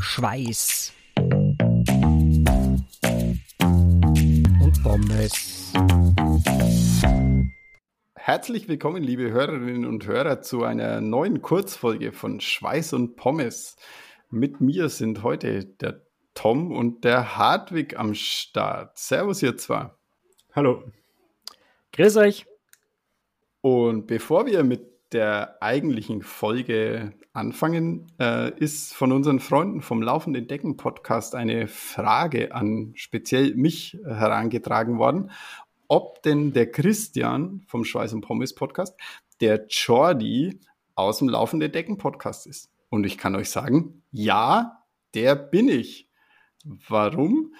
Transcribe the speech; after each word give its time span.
Schweiß 0.00 0.92
und 4.60 4.82
Pommes. 4.82 5.72
Herzlich 8.14 8.68
willkommen, 8.68 9.02
liebe 9.02 9.30
Hörerinnen 9.30 9.84
und 9.84 10.06
Hörer, 10.06 10.40
zu 10.42 10.62
einer 10.62 11.00
neuen 11.00 11.42
Kurzfolge 11.42 12.12
von 12.12 12.40
Schweiß 12.40 12.92
und 12.92 13.16
Pommes. 13.16 13.76
Mit 14.30 14.60
mir 14.60 14.88
sind 14.88 15.22
heute 15.22 15.64
der 15.64 16.02
Tom 16.34 16.70
und 16.72 17.04
der 17.04 17.36
Hartwig 17.36 17.98
am 17.98 18.14
Start. 18.14 18.98
Servus, 18.98 19.42
ihr 19.42 19.56
zwei. 19.56 19.90
Hallo. 20.54 20.84
Grüß 21.92 22.16
euch. 22.18 22.46
Und 23.60 24.06
bevor 24.06 24.46
wir 24.46 24.62
mit 24.62 24.97
der 25.12 25.62
eigentlichen 25.62 26.22
Folge 26.22 27.14
anfangen, 27.32 28.12
äh, 28.18 28.50
ist 28.58 28.94
von 28.94 29.12
unseren 29.12 29.40
Freunden 29.40 29.80
vom 29.80 30.02
Laufenden 30.02 30.46
Decken 30.46 30.76
Podcast 30.76 31.34
eine 31.34 31.68
Frage 31.68 32.54
an 32.54 32.92
speziell 32.94 33.54
mich 33.54 33.98
herangetragen 34.04 34.98
worden, 34.98 35.30
ob 35.88 36.22
denn 36.22 36.52
der 36.52 36.70
Christian 36.70 37.62
vom 37.66 37.84
Schweiß 37.84 38.12
und 38.12 38.22
Pommes 38.22 38.54
Podcast 38.54 38.98
der 39.40 39.66
Jordi 39.68 40.60
aus 40.94 41.18
dem 41.18 41.28
Laufenden 41.28 41.70
Decken 41.72 41.96
Podcast 41.96 42.46
ist. 42.46 42.70
Und 42.90 43.04
ich 43.04 43.18
kann 43.18 43.36
euch 43.36 43.50
sagen, 43.50 44.02
ja, 44.10 44.84
der 45.14 45.34
bin 45.36 45.68
ich. 45.68 46.08
Warum? 46.64 47.54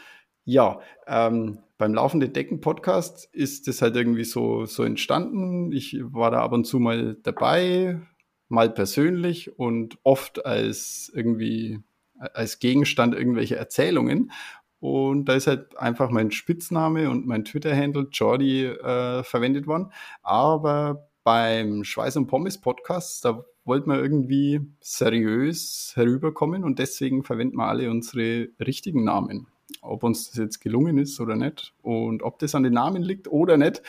Ja, 0.44 0.80
ähm, 1.06 1.60
beim 1.78 1.94
Laufenden 1.94 2.32
Decken 2.32 2.60
Podcast 2.60 3.28
ist 3.32 3.68
das 3.68 3.80
halt 3.80 3.96
irgendwie 3.96 4.24
so, 4.24 4.66
so 4.66 4.82
entstanden. 4.82 5.72
Ich 5.72 5.96
war 6.00 6.32
da 6.32 6.42
ab 6.42 6.52
und 6.52 6.64
zu 6.64 6.80
mal 6.80 7.16
dabei, 7.22 8.00
mal 8.48 8.68
persönlich 8.68 9.58
und 9.58 9.96
oft 10.02 10.44
als 10.44 11.10
irgendwie 11.14 11.78
als 12.18 12.58
Gegenstand 12.58 13.14
irgendwelche 13.14 13.56
Erzählungen. 13.56 14.32
Und 14.80 15.26
da 15.26 15.34
ist 15.34 15.46
halt 15.46 15.76
einfach 15.78 16.10
mein 16.10 16.32
Spitzname 16.32 17.10
und 17.10 17.26
mein 17.26 17.44
Twitter-Handle 17.44 18.08
Jordi 18.12 18.66
äh, 18.66 19.22
verwendet 19.22 19.66
worden. 19.66 19.92
Aber 20.22 21.08
beim 21.22 21.84
Schweiß 21.84 22.16
und 22.16 22.26
Pommes 22.26 22.60
Podcast, 22.60 23.24
da 23.24 23.44
wollten 23.64 23.90
wir 23.90 24.00
irgendwie 24.00 24.60
seriös 24.80 25.92
herüberkommen 25.94 26.64
und 26.64 26.78
deswegen 26.78 27.22
verwenden 27.22 27.56
wir 27.56 27.66
alle 27.66 27.90
unsere 27.90 28.48
richtigen 28.60 29.04
Namen. 29.04 29.46
Ob 29.82 30.02
uns 30.04 30.30
das 30.30 30.38
jetzt 30.38 30.60
gelungen 30.60 30.98
ist 30.98 31.20
oder 31.20 31.36
nicht 31.36 31.74
und 31.82 32.22
ob 32.22 32.38
das 32.38 32.54
an 32.54 32.62
den 32.62 32.74
Namen 32.74 33.02
liegt 33.02 33.28
oder 33.28 33.56
nicht, 33.56 33.82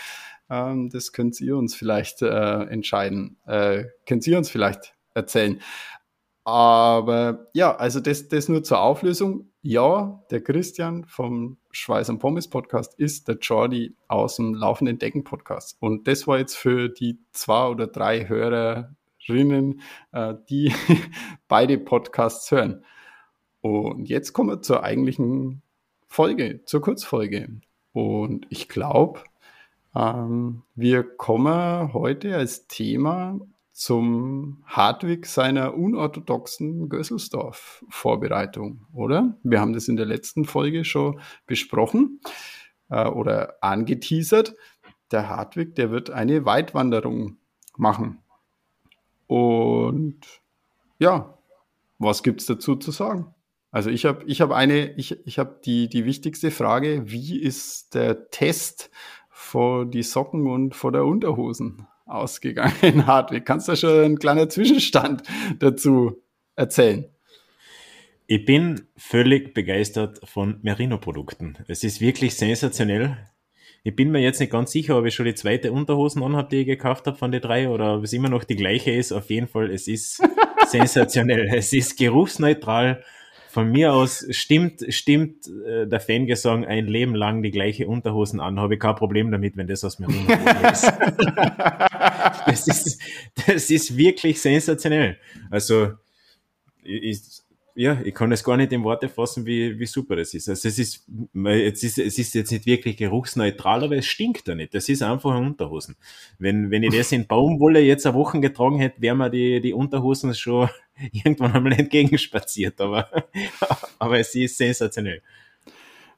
ähm, 0.49 0.89
das 0.89 1.11
könnt 1.11 1.39
ihr 1.41 1.57
uns 1.57 1.75
vielleicht 1.75 2.21
äh, 2.21 2.63
entscheiden. 2.63 3.37
Äh, 3.45 3.85
könnt 4.05 4.25
ihr 4.27 4.37
uns 4.37 4.49
vielleicht 4.49 4.95
erzählen. 5.13 5.61
Aber 6.43 7.47
ja, 7.53 7.75
also 7.75 7.99
das, 7.99 8.27
das 8.27 8.49
nur 8.49 8.63
zur 8.63 8.81
Auflösung. 8.81 9.51
Ja, 9.61 10.23
der 10.31 10.41
Christian 10.41 11.05
vom 11.05 11.57
Schweiß 11.71 12.09
und 12.09 12.19
Pommes 12.19 12.49
Podcast 12.49 12.97
ist 12.97 13.27
der 13.27 13.37
Jordi 13.37 13.95
aus 14.07 14.37
dem 14.37 14.55
Laufenden 14.55 14.97
Decken 14.97 15.23
Podcast. 15.23 15.77
Und 15.79 16.07
das 16.07 16.25
war 16.27 16.39
jetzt 16.39 16.55
für 16.55 16.89
die 16.89 17.19
zwei 17.33 17.67
oder 17.67 17.87
drei 17.87 18.27
Hörerinnen, 18.27 19.81
äh, 20.11 20.33
die 20.49 20.73
beide 21.47 21.77
Podcasts 21.77 22.49
hören. 22.49 22.83
Und 23.61 24.07
jetzt 24.07 24.33
kommen 24.33 24.49
wir 24.49 24.61
zur 24.61 24.83
eigentlichen 24.83 25.61
Folge, 26.09 26.65
zur 26.65 26.81
Kurzfolge. 26.81 27.61
Und 27.93 28.47
ich 28.49 28.67
glaube, 28.67 29.23
ähm, 29.95 30.63
wir 30.75 31.03
kommen 31.03 31.93
heute 31.93 32.35
als 32.35 32.67
Thema 32.67 33.39
zum 33.71 34.63
Hartwig 34.65 35.25
seiner 35.25 35.75
unorthodoxen 35.75 36.89
Gösselsdorf-Vorbereitung, 36.89 38.85
oder? 38.91 39.37
Wir 39.43 39.61
haben 39.61 39.73
das 39.73 39.87
in 39.87 39.95
der 39.95 40.07
letzten 40.07 40.45
Folge 40.45 40.83
schon 40.83 41.21
besprochen 41.45 42.19
äh, 42.89 43.07
oder 43.07 43.55
angeteasert. 43.61 44.55
Der 45.11 45.29
Hartwig, 45.29 45.75
der 45.75 45.91
wird 45.91 46.09
eine 46.09 46.43
Weitwanderung 46.43 47.37
machen. 47.77 48.19
Und 49.27 50.19
ja, 50.97 51.37
was 51.99 52.23
gibt 52.23 52.41
es 52.41 52.47
dazu 52.47 52.75
zu 52.75 52.91
sagen? 52.91 53.33
Also 53.71 53.89
ich 53.89 54.05
habe 54.05 54.23
ich 54.25 54.41
hab 54.41 54.51
eine, 54.51 54.93
ich, 54.95 55.25
ich 55.27 55.37
habe 55.37 55.59
die, 55.63 55.89
die 55.89 56.05
wichtigste 56.05 56.49
Frage, 56.49 57.03
wie 57.05 57.39
ist 57.39 57.93
der 57.93 58.29
Test 58.29 58.89
vor 59.29 59.85
die 59.85 60.03
Socken 60.03 60.47
und 60.47 60.75
vor 60.75 60.91
der 60.91 61.05
Unterhosen 61.05 61.87
ausgegangen, 62.05 63.05
Hartwig. 63.07 63.45
Kannst 63.45 63.67
du 63.67 63.75
schon 63.75 64.03
einen 64.03 64.19
kleinen 64.19 64.49
Zwischenstand 64.49 65.23
dazu 65.59 66.21
erzählen? 66.55 67.05
Ich 68.25 68.45
bin 68.45 68.81
völlig 68.95 69.53
begeistert 69.53 70.19
von 70.23 70.59
Merino-Produkten. 70.61 71.57
Es 71.67 71.83
ist 71.83 72.01
wirklich 72.01 72.35
sensationell. 72.35 73.17
Ich 73.83 73.95
bin 73.95 74.11
mir 74.11 74.19
jetzt 74.19 74.39
nicht 74.39 74.51
ganz 74.51 74.71
sicher, 74.71 74.97
ob 74.97 75.05
ich 75.05 75.15
schon 75.15 75.25
die 75.25 75.33
zweite 75.33 75.71
Unterhosen 75.71 76.21
anhabe, 76.21 76.49
die 76.49 76.57
ich 76.57 76.67
gekauft 76.67 77.07
habe 77.07 77.17
von 77.17 77.31
den 77.31 77.41
drei, 77.41 77.69
oder 77.69 77.95
ob 77.97 78.03
es 78.03 78.13
immer 78.13 78.29
noch 78.29 78.43
die 78.43 78.55
gleiche 78.55 78.91
ist. 78.91 79.11
Auf 79.11 79.29
jeden 79.29 79.47
Fall, 79.47 79.71
es 79.71 79.87
ist 79.87 80.21
sensationell. 80.67 81.49
Es 81.51 81.73
ist 81.73 81.97
geruchsneutral 81.97 83.03
von 83.49 83.71
mir 83.71 83.93
aus 83.93 84.25
stimmt, 84.29 84.85
stimmt 84.89 85.47
äh, 85.65 85.87
der 85.87 85.99
Fangesang 85.99 86.65
ein 86.65 86.85
Leben 86.85 87.15
lang 87.15 87.41
die 87.41 87.49
gleiche 87.49 87.87
Unterhosen 87.87 88.39
an, 88.39 88.59
habe 88.59 88.75
ich 88.75 88.79
kein 88.79 88.95
Problem 88.95 89.31
damit, 89.31 89.57
wenn 89.57 89.65
das 89.65 89.83
aus 89.83 89.97
mir 89.97 90.07
ist. 90.71 90.93
das 92.45 92.67
ist. 92.67 93.01
Das 93.47 93.71
ist 93.71 93.97
wirklich 93.97 94.39
sensationell. 94.39 95.17
Also, 95.49 95.93
ich, 96.83 97.21
ja, 97.79 97.97
ich 98.03 98.13
kann 98.13 98.29
es 98.33 98.43
gar 98.43 98.57
nicht 98.57 98.73
in 98.73 98.83
Worte 98.83 99.07
fassen, 99.07 99.45
wie, 99.45 99.79
wie 99.79 99.85
super 99.85 100.17
das 100.17 100.33
ist. 100.33 100.49
Also 100.49 100.67
es 100.67 100.77
ist, 100.77 101.07
es 101.33 101.83
ist, 101.83 101.97
es 101.97 102.19
ist 102.19 102.35
jetzt 102.35 102.51
nicht 102.51 102.65
wirklich 102.65 102.97
geruchsneutral, 102.97 103.85
aber 103.85 103.95
es 103.95 104.05
stinkt 104.05 104.49
da 104.49 104.53
nicht. 104.53 104.73
Das 104.73 104.89
ist 104.89 105.01
einfach 105.01 105.33
ein 105.33 105.45
Unterhosen. 105.45 105.95
Wenn, 106.39 106.71
wenn 106.71 106.83
ich 106.83 106.93
das 106.93 107.13
in 107.13 107.25
Baumwolle 107.25 107.79
jetzt 107.79 108.05
eine 108.05 108.15
Woche 108.15 108.41
getragen 108.41 108.79
hätte, 108.79 109.01
wären 109.01 109.17
mir 109.17 109.29
die, 109.29 109.61
die 109.61 109.71
Unterhosen 109.71 110.35
schon 110.35 110.67
irgendwann 111.13 111.53
einmal 111.53 111.71
entgegenspaziert, 111.71 112.81
aber, 112.81 113.07
aber 113.99 114.19
es 114.19 114.35
ist 114.35 114.57
sensationell. 114.57 115.21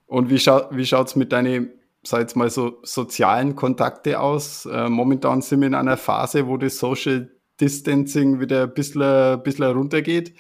Und 0.07 0.31
wie, 0.31 0.39
schau, 0.39 0.63
wie 0.71 0.85
schaut 0.87 1.09
es 1.09 1.15
mit 1.15 1.31
deinen, 1.31 1.73
sag 2.01 2.21
jetzt 2.21 2.35
mal 2.35 2.49
so, 2.49 2.79
sozialen 2.81 3.55
Kontakte 3.55 4.19
aus? 4.19 4.65
Äh, 4.65 4.89
momentan 4.89 5.43
sind 5.43 5.59
wir 5.59 5.67
in 5.67 5.75
einer 5.75 5.97
Phase, 5.97 6.47
wo 6.47 6.57
das 6.57 6.79
Social 6.79 7.29
Distancing 7.61 8.39
wieder 8.39 8.63
ein 8.63 8.73
bisschen, 8.73 9.43
bisschen 9.43 9.71
runtergeht. 9.71 10.33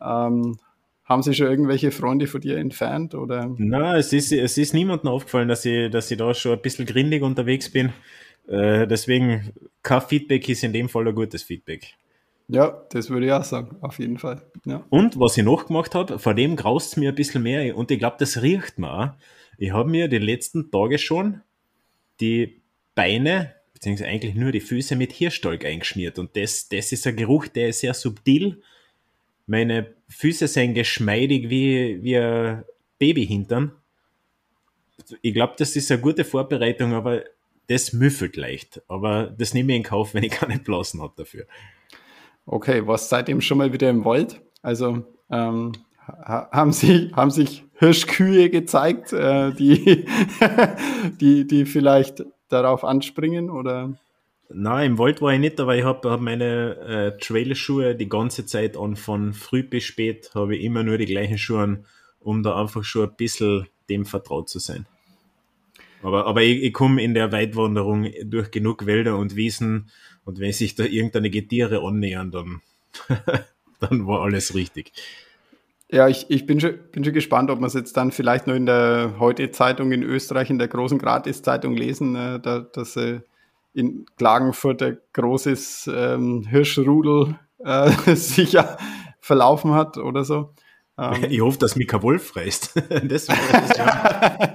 Ähm, 0.00 0.56
haben 1.08 1.22
Sie 1.22 1.32
schon 1.34 1.46
irgendwelche 1.46 1.90
Freunde 1.90 2.26
von 2.26 2.40
dir 2.40 2.58
entfernt? 2.58 3.14
Oder? 3.14 3.54
Na, 3.56 3.96
es 3.96 4.12
ist, 4.12 4.30
es 4.30 4.58
ist 4.58 4.74
niemandem 4.74 5.08
aufgefallen, 5.10 5.48
dass 5.48 5.64
ich, 5.64 5.90
dass 5.90 6.10
ich 6.10 6.18
da 6.18 6.34
schon 6.34 6.52
ein 6.52 6.62
bisschen 6.62 6.84
grindig 6.84 7.22
unterwegs 7.22 7.70
bin. 7.70 7.92
Äh, 8.46 8.86
deswegen, 8.86 9.52
kein 9.82 10.02
Feedback 10.02 10.46
ist 10.48 10.64
in 10.64 10.72
dem 10.74 10.88
Fall 10.88 11.08
ein 11.08 11.14
gutes 11.14 11.42
Feedback. 11.42 11.94
Ja, 12.48 12.82
das 12.90 13.10
würde 13.10 13.26
ich 13.26 13.32
auch 13.32 13.44
sagen, 13.44 13.76
auf 13.80 13.98
jeden 13.98 14.18
Fall. 14.18 14.42
Ja. 14.64 14.84
Und 14.90 15.18
was 15.18 15.36
ich 15.36 15.44
noch 15.44 15.66
gemacht 15.66 15.94
habe, 15.94 16.18
vor 16.18 16.34
dem 16.34 16.56
graust 16.56 16.92
es 16.92 16.96
mir 16.96 17.10
ein 17.10 17.14
bisschen 17.14 17.42
mehr 17.42 17.76
und 17.76 17.90
ich 17.90 17.98
glaube, 17.98 18.16
das 18.18 18.40
riecht 18.40 18.78
mir 18.78 18.92
auch. 18.92 19.08
Ich 19.58 19.72
habe 19.72 19.90
mir 19.90 20.08
die 20.08 20.18
letzten 20.18 20.70
Tage 20.70 20.98
schon 20.98 21.42
die 22.20 22.62
Beine, 22.94 23.54
beziehungsweise 23.74 24.08
eigentlich 24.08 24.34
nur 24.34 24.50
die 24.50 24.60
Füße 24.60 24.96
mit 24.96 25.12
Hirschstalk 25.12 25.66
eingeschmiert 25.66 26.18
und 26.18 26.36
das, 26.36 26.70
das 26.70 26.90
ist 26.90 27.06
ein 27.06 27.16
Geruch, 27.16 27.48
der 27.48 27.68
ist 27.68 27.80
sehr 27.80 27.92
subtil. 27.92 28.62
Meine 29.46 29.97
Füße 30.08 30.48
sind 30.48 30.74
geschmeidig 30.74 31.50
wie, 31.50 32.02
wie 32.02 32.16
ein 32.16 32.64
Babyhintern. 32.98 33.72
Ich 35.22 35.34
glaube, 35.34 35.54
das 35.58 35.76
ist 35.76 35.90
eine 35.90 36.00
gute 36.00 36.24
Vorbereitung, 36.24 36.92
aber 36.92 37.24
das 37.68 37.92
müffelt 37.92 38.36
leicht. 38.36 38.82
Aber 38.88 39.26
das 39.26 39.54
nehme 39.54 39.72
ich 39.72 39.78
in 39.78 39.82
Kauf, 39.84 40.14
wenn 40.14 40.24
ich 40.24 40.32
keine 40.32 40.58
Blasen 40.58 41.00
habe 41.00 41.14
dafür. 41.16 41.46
Okay, 42.46 42.86
was 42.86 43.08
seitdem 43.08 43.40
schon 43.40 43.58
mal 43.58 43.72
wieder 43.72 43.90
im 43.90 44.04
Wald? 44.04 44.40
Also 44.62 45.04
ähm, 45.30 45.72
haben, 46.06 46.72
Sie, 46.72 47.12
haben 47.14 47.30
sich 47.30 47.64
Hirschkühe 47.74 48.50
gezeigt, 48.50 49.12
äh, 49.12 49.52
die, 49.52 50.06
die, 51.20 51.46
die 51.46 51.66
vielleicht 51.66 52.24
darauf 52.48 52.84
anspringen 52.84 53.50
oder? 53.50 53.94
Nein, 54.50 54.92
im 54.92 54.98
Wald 54.98 55.20
war 55.20 55.32
ich 55.32 55.40
nicht, 55.40 55.60
aber 55.60 55.76
ich 55.76 55.84
habe 55.84 56.10
hab 56.10 56.20
meine 56.20 56.76
äh, 56.76 57.18
Trailschuhe 57.18 57.94
die 57.94 58.08
ganze 58.08 58.46
Zeit 58.46 58.76
an, 58.76 58.96
von 58.96 59.34
früh 59.34 59.62
bis 59.62 59.84
spät 59.84 60.30
habe 60.34 60.56
ich 60.56 60.64
immer 60.64 60.82
nur 60.82 60.96
die 60.96 61.06
gleichen 61.06 61.36
Schuhe 61.36 61.60
an, 61.60 61.84
um 62.20 62.42
da 62.42 62.58
einfach 62.60 62.82
schon 62.82 63.10
ein 63.10 63.16
bisschen 63.16 63.66
dem 63.90 64.06
vertraut 64.06 64.48
zu 64.48 64.58
sein. 64.58 64.86
Aber, 66.02 66.26
aber 66.26 66.42
ich, 66.42 66.62
ich 66.62 66.72
komme 66.72 67.02
in 67.02 67.12
der 67.12 67.30
Weitwanderung 67.32 68.08
durch 68.24 68.50
genug 68.50 68.86
Wälder 68.86 69.18
und 69.18 69.36
Wiesen 69.36 69.90
und 70.24 70.40
wenn 70.40 70.52
sich 70.52 70.74
da 70.74 70.84
irgendeine 70.84 71.28
Getiere 71.28 71.82
annähern, 71.82 72.30
dann, 72.30 72.62
dann 73.80 74.06
war 74.06 74.22
alles 74.22 74.54
richtig. 74.54 74.92
Ja, 75.90 76.08
ich, 76.08 76.26
ich 76.28 76.46
bin, 76.46 76.60
schon, 76.60 76.78
bin 76.92 77.04
schon 77.04 77.14
gespannt, 77.14 77.50
ob 77.50 77.60
wir 77.60 77.66
es 77.66 77.74
jetzt 77.74 77.96
dann 77.96 78.12
vielleicht 78.12 78.46
noch 78.46 78.54
in 78.54 78.66
der 78.66 79.16
Heute-Zeitung 79.18 79.92
in 79.92 80.02
Österreich, 80.02 80.50
in 80.50 80.58
der 80.58 80.68
großen 80.68 80.98
Gratis-Zeitung 80.98 81.76
lesen, 81.76 82.14
äh, 82.14 82.40
da, 82.40 82.60
dass 82.60 82.96
äh, 82.96 83.20
in 83.72 84.06
Klagenfurt 84.16 84.82
ein 84.82 84.98
großes 85.12 85.90
ähm, 85.92 86.46
Hirschrudel 86.48 87.38
äh, 87.64 87.90
sich 88.14 88.52
ja 88.52 88.76
verlaufen 89.20 89.74
hat 89.74 89.98
oder 89.98 90.24
so. 90.24 90.54
Ähm, 90.98 91.26
ich 91.28 91.40
hoffe, 91.40 91.58
dass 91.58 91.76
Mika 91.76 92.02
Wolf 92.02 92.34
reist. 92.36 92.74
das, 93.04 93.26
das 93.26 93.76
ja. 93.76 94.54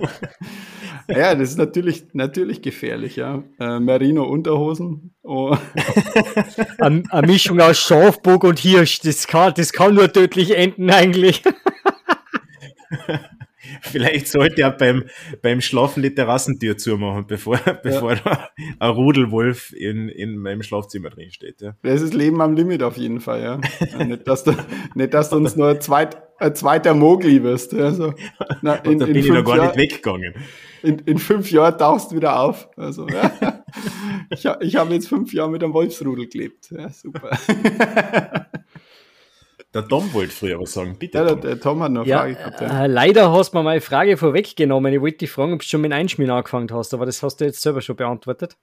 ja, 1.07 1.35
das 1.35 1.51
ist 1.51 1.57
natürlich, 1.57 2.07
natürlich 2.13 2.61
gefährlich, 2.61 3.15
ja. 3.15 3.43
Äh, 3.59 3.79
Merino 3.79 4.23
Unterhosen. 4.23 5.15
Oh. 5.23 5.55
Eine, 6.79 7.03
eine 7.09 7.27
Mischung 7.27 7.61
aus 7.61 7.77
Schafburg 7.77 8.43
und 8.43 8.59
Hirsch, 8.59 8.99
das 9.01 9.27
kann, 9.27 9.53
das 9.55 9.71
kann 9.71 9.95
nur 9.95 10.11
tödlich 10.11 10.55
enden 10.57 10.89
eigentlich. 10.89 11.43
Vielleicht 13.81 14.27
sollte 14.27 14.61
er 14.61 14.71
beim, 14.71 15.03
beim 15.41 15.61
Schlafen 15.61 16.03
die 16.03 16.13
Terrassentür 16.13 16.77
zumachen, 16.77 17.25
bevor, 17.27 17.59
ja. 17.65 17.73
bevor 17.73 18.15
da 18.15 18.49
ein 18.79 18.89
Rudelwolf 18.89 19.73
in, 19.73 20.09
in 20.09 20.37
meinem 20.37 20.63
Schlafzimmer 20.63 21.09
drin 21.09 21.31
steht. 21.31 21.61
Ja. 21.61 21.75
Das 21.83 22.01
ist 22.01 22.13
Leben 22.13 22.41
am 22.41 22.55
Limit 22.55 22.83
auf 22.83 22.97
jeden 22.97 23.19
Fall, 23.19 23.41
ja. 23.41 24.05
nicht, 24.05 24.27
dass 24.27 24.43
du, 24.43 24.53
nicht, 24.95 25.13
dass 25.13 25.29
du 25.29 25.37
uns 25.37 25.55
nur 25.55 25.69
ein, 25.69 25.81
zweit, 25.81 26.17
ein 26.39 26.55
zweiter 26.55 26.93
Mogli 26.93 27.43
wirst. 27.43 27.73
Also, 27.73 28.13
na, 28.61 28.75
in, 28.75 28.99
da 28.99 29.05
bin 29.05 29.15
ich 29.15 29.29
noch 29.29 29.43
gar 29.43 29.57
Jahr, 29.57 29.65
nicht 29.67 29.77
weggegangen. 29.77 30.33
In, 30.81 30.99
in 30.99 31.17
fünf 31.17 31.49
Jahren 31.51 31.77
tauchst 31.77 32.11
du 32.11 32.15
wieder 32.17 32.39
auf. 32.39 32.69
Also, 32.75 33.07
ja. 33.07 33.31
ich, 34.29 34.45
ich 34.61 34.75
habe 34.75 34.93
jetzt 34.93 35.07
fünf 35.07 35.33
Jahre 35.33 35.49
mit 35.49 35.63
einem 35.63 35.73
Wolfsrudel 35.73 36.27
gelebt. 36.27 36.71
Ja, 36.71 36.89
super. 36.89 37.29
Der 39.73 39.87
Tom 39.87 40.13
wollte 40.13 40.31
früher 40.31 40.59
was 40.59 40.73
sagen, 40.73 40.97
bitte. 40.99 41.17
Ja, 41.17 41.23
der, 41.23 41.35
der 41.35 41.59
Tom 41.59 41.81
hat 41.81 41.91
noch 41.91 42.01
eine 42.01 42.09
ja, 42.09 42.19
Frage 42.19 42.35
gehabt. 42.35 42.61
Ja. 42.61 42.83
Äh, 42.83 42.87
leider 42.87 43.31
hast 43.31 43.53
du 43.53 43.57
mir 43.57 43.63
meine 43.63 43.81
Frage 43.81 44.17
vorweggenommen. 44.17 44.93
Ich 44.93 45.01
wollte 45.01 45.17
dich 45.19 45.31
fragen, 45.31 45.53
ob 45.53 45.61
du 45.61 45.65
schon 45.65 45.81
mit 45.81 45.91
Einschmieren 45.91 46.31
angefangen 46.31 46.69
hast, 46.71 46.93
aber 46.93 47.07
das 47.07 47.23
hast 47.23 47.37
du 47.37 47.45
jetzt 47.45 47.61
selber 47.61 47.81
schon 47.81 47.95
beantwortet. 47.95 48.55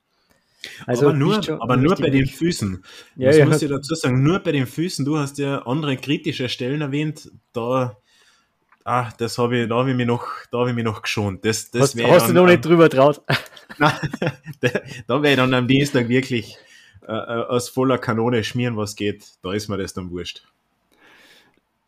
Also 0.86 1.08
aber 1.08 1.16
nur, 1.16 1.40
aber 1.60 1.76
nur 1.76 1.96
bei 1.96 2.10
den 2.10 2.26
Füßen. 2.26 2.84
Ja, 3.16 3.28
das 3.28 3.38
ja. 3.38 3.46
muss 3.46 3.62
ich 3.62 3.68
dazu 3.68 3.94
sagen, 3.94 4.22
nur 4.22 4.38
bei 4.38 4.52
den 4.52 4.66
Füßen. 4.66 5.04
Du 5.04 5.18
hast 5.18 5.38
ja 5.38 5.62
andere 5.62 5.96
kritische 5.96 6.48
Stellen 6.48 6.80
erwähnt. 6.80 7.28
Da, 7.52 7.96
ah, 8.84 9.10
das 9.18 9.36
habe 9.38 9.62
ich, 9.62 9.68
da 9.68 9.76
habe 9.76 9.90
ich 9.90 9.96
mich 9.96 10.06
noch, 10.06 10.26
da 10.52 10.58
habe 10.58 10.70
ich 10.70 10.76
mich 10.76 10.84
noch 10.84 11.02
geschont. 11.02 11.44
Das, 11.44 11.72
das 11.72 11.94
hast, 11.94 12.02
hast 12.04 12.26
dann, 12.26 12.34
du 12.36 12.42
noch 12.42 12.46
nicht 12.46 12.64
drüber 12.64 12.88
traut? 12.88 13.20
da, 13.78 13.98
da 14.60 15.22
werde 15.22 15.30
ich 15.30 15.36
dann 15.36 15.54
am 15.54 15.66
Dienstag 15.66 16.08
wirklich 16.08 16.56
äh, 17.08 17.12
äh, 17.12 17.46
aus 17.46 17.68
voller 17.68 17.98
Kanone 17.98 18.44
schmieren, 18.44 18.76
was 18.76 18.94
geht. 18.94 19.24
Da 19.42 19.52
ist 19.54 19.68
mir 19.68 19.78
das 19.78 19.94
dann 19.94 20.10
wurscht 20.10 20.44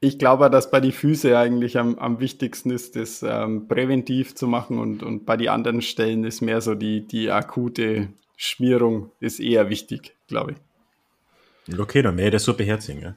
ich 0.02 0.18
glaube, 0.18 0.50
dass 0.50 0.70
bei 0.70 0.80
die 0.80 0.90
Füße 0.90 1.38
eigentlich 1.38 1.78
am, 1.78 1.96
am 1.96 2.18
wichtigsten 2.18 2.72
ist, 2.72 2.96
das 2.96 3.22
ähm, 3.22 3.68
präventiv 3.68 4.34
zu 4.34 4.48
machen 4.48 4.80
und, 4.80 5.04
und 5.04 5.24
bei 5.24 5.36
den 5.36 5.48
anderen 5.48 5.80
Stellen 5.80 6.24
ist 6.24 6.40
mehr 6.40 6.60
so 6.60 6.74
die, 6.74 7.06
die 7.06 7.30
akute 7.30 8.08
Schmierung 8.36 9.12
ist 9.20 9.38
eher 9.38 9.70
wichtig, 9.70 10.16
glaube 10.26 10.56
ich. 11.68 11.78
Okay, 11.78 12.02
dann 12.02 12.16
werde 12.16 12.28
ich 12.28 12.32
das 12.32 12.44
so 12.44 12.54
beherzigen. 12.54 13.00
Ja. 13.00 13.14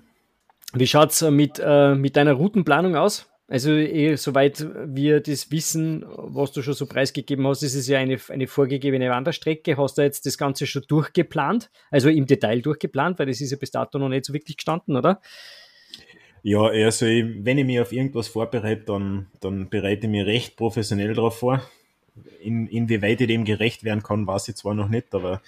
Wie 0.73 0.85
schaut 0.85 1.09
es 1.09 1.23
mit, 1.23 1.59
äh, 1.59 1.95
mit 1.95 2.15
deiner 2.15 2.33
Routenplanung 2.33 2.95
aus? 2.95 3.27
Also, 3.47 3.71
eh, 3.71 4.15
soweit 4.15 4.67
wir 4.85 5.21
das 5.21 5.49
wissen, 5.49 6.05
was 6.07 6.51
du 6.51 6.61
schon 6.61 6.75
so 6.75 6.85
preisgegeben 6.85 7.47
hast, 7.47 7.63
ist 7.63 7.73
es 7.73 7.87
ja 7.87 7.97
eine, 7.97 8.19
eine 8.29 8.45
vorgegebene 8.45 9.09
Wanderstrecke. 9.09 9.77
Hast 9.77 9.97
du 9.97 10.03
jetzt 10.03 10.27
das 10.27 10.37
Ganze 10.37 10.67
schon 10.67 10.83
durchgeplant? 10.87 11.71
Also 11.89 12.09
im 12.09 12.27
Detail 12.27 12.61
durchgeplant, 12.61 13.17
weil 13.17 13.25
das 13.25 13.41
ist 13.41 13.49
ja 13.49 13.57
bis 13.57 13.71
dato 13.71 13.97
noch 13.97 14.09
nicht 14.09 14.25
so 14.25 14.33
wirklich 14.33 14.57
gestanden, 14.57 14.95
oder? 14.95 15.19
Ja, 16.47 16.61
also 16.67 17.07
ich, 17.07 17.25
wenn 17.43 17.57
ich 17.57 17.65
mich 17.65 17.79
auf 17.79 17.91
irgendwas 17.91 18.27
vorbereite, 18.27 18.83
dann, 18.85 19.25
dann 19.39 19.67
bereite 19.67 20.05
ich 20.05 20.11
mich 20.11 20.27
recht 20.27 20.55
professionell 20.55 21.15
darauf 21.15 21.39
vor. 21.39 21.63
In, 22.39 22.67
inwieweit 22.67 23.19
ich 23.19 23.27
dem 23.27 23.45
gerecht 23.45 23.83
werden 23.83 24.03
kann, 24.03 24.27
weiß 24.27 24.49
ich 24.49 24.55
zwar 24.55 24.75
noch 24.75 24.87
nicht, 24.87 25.15
aber 25.15 25.41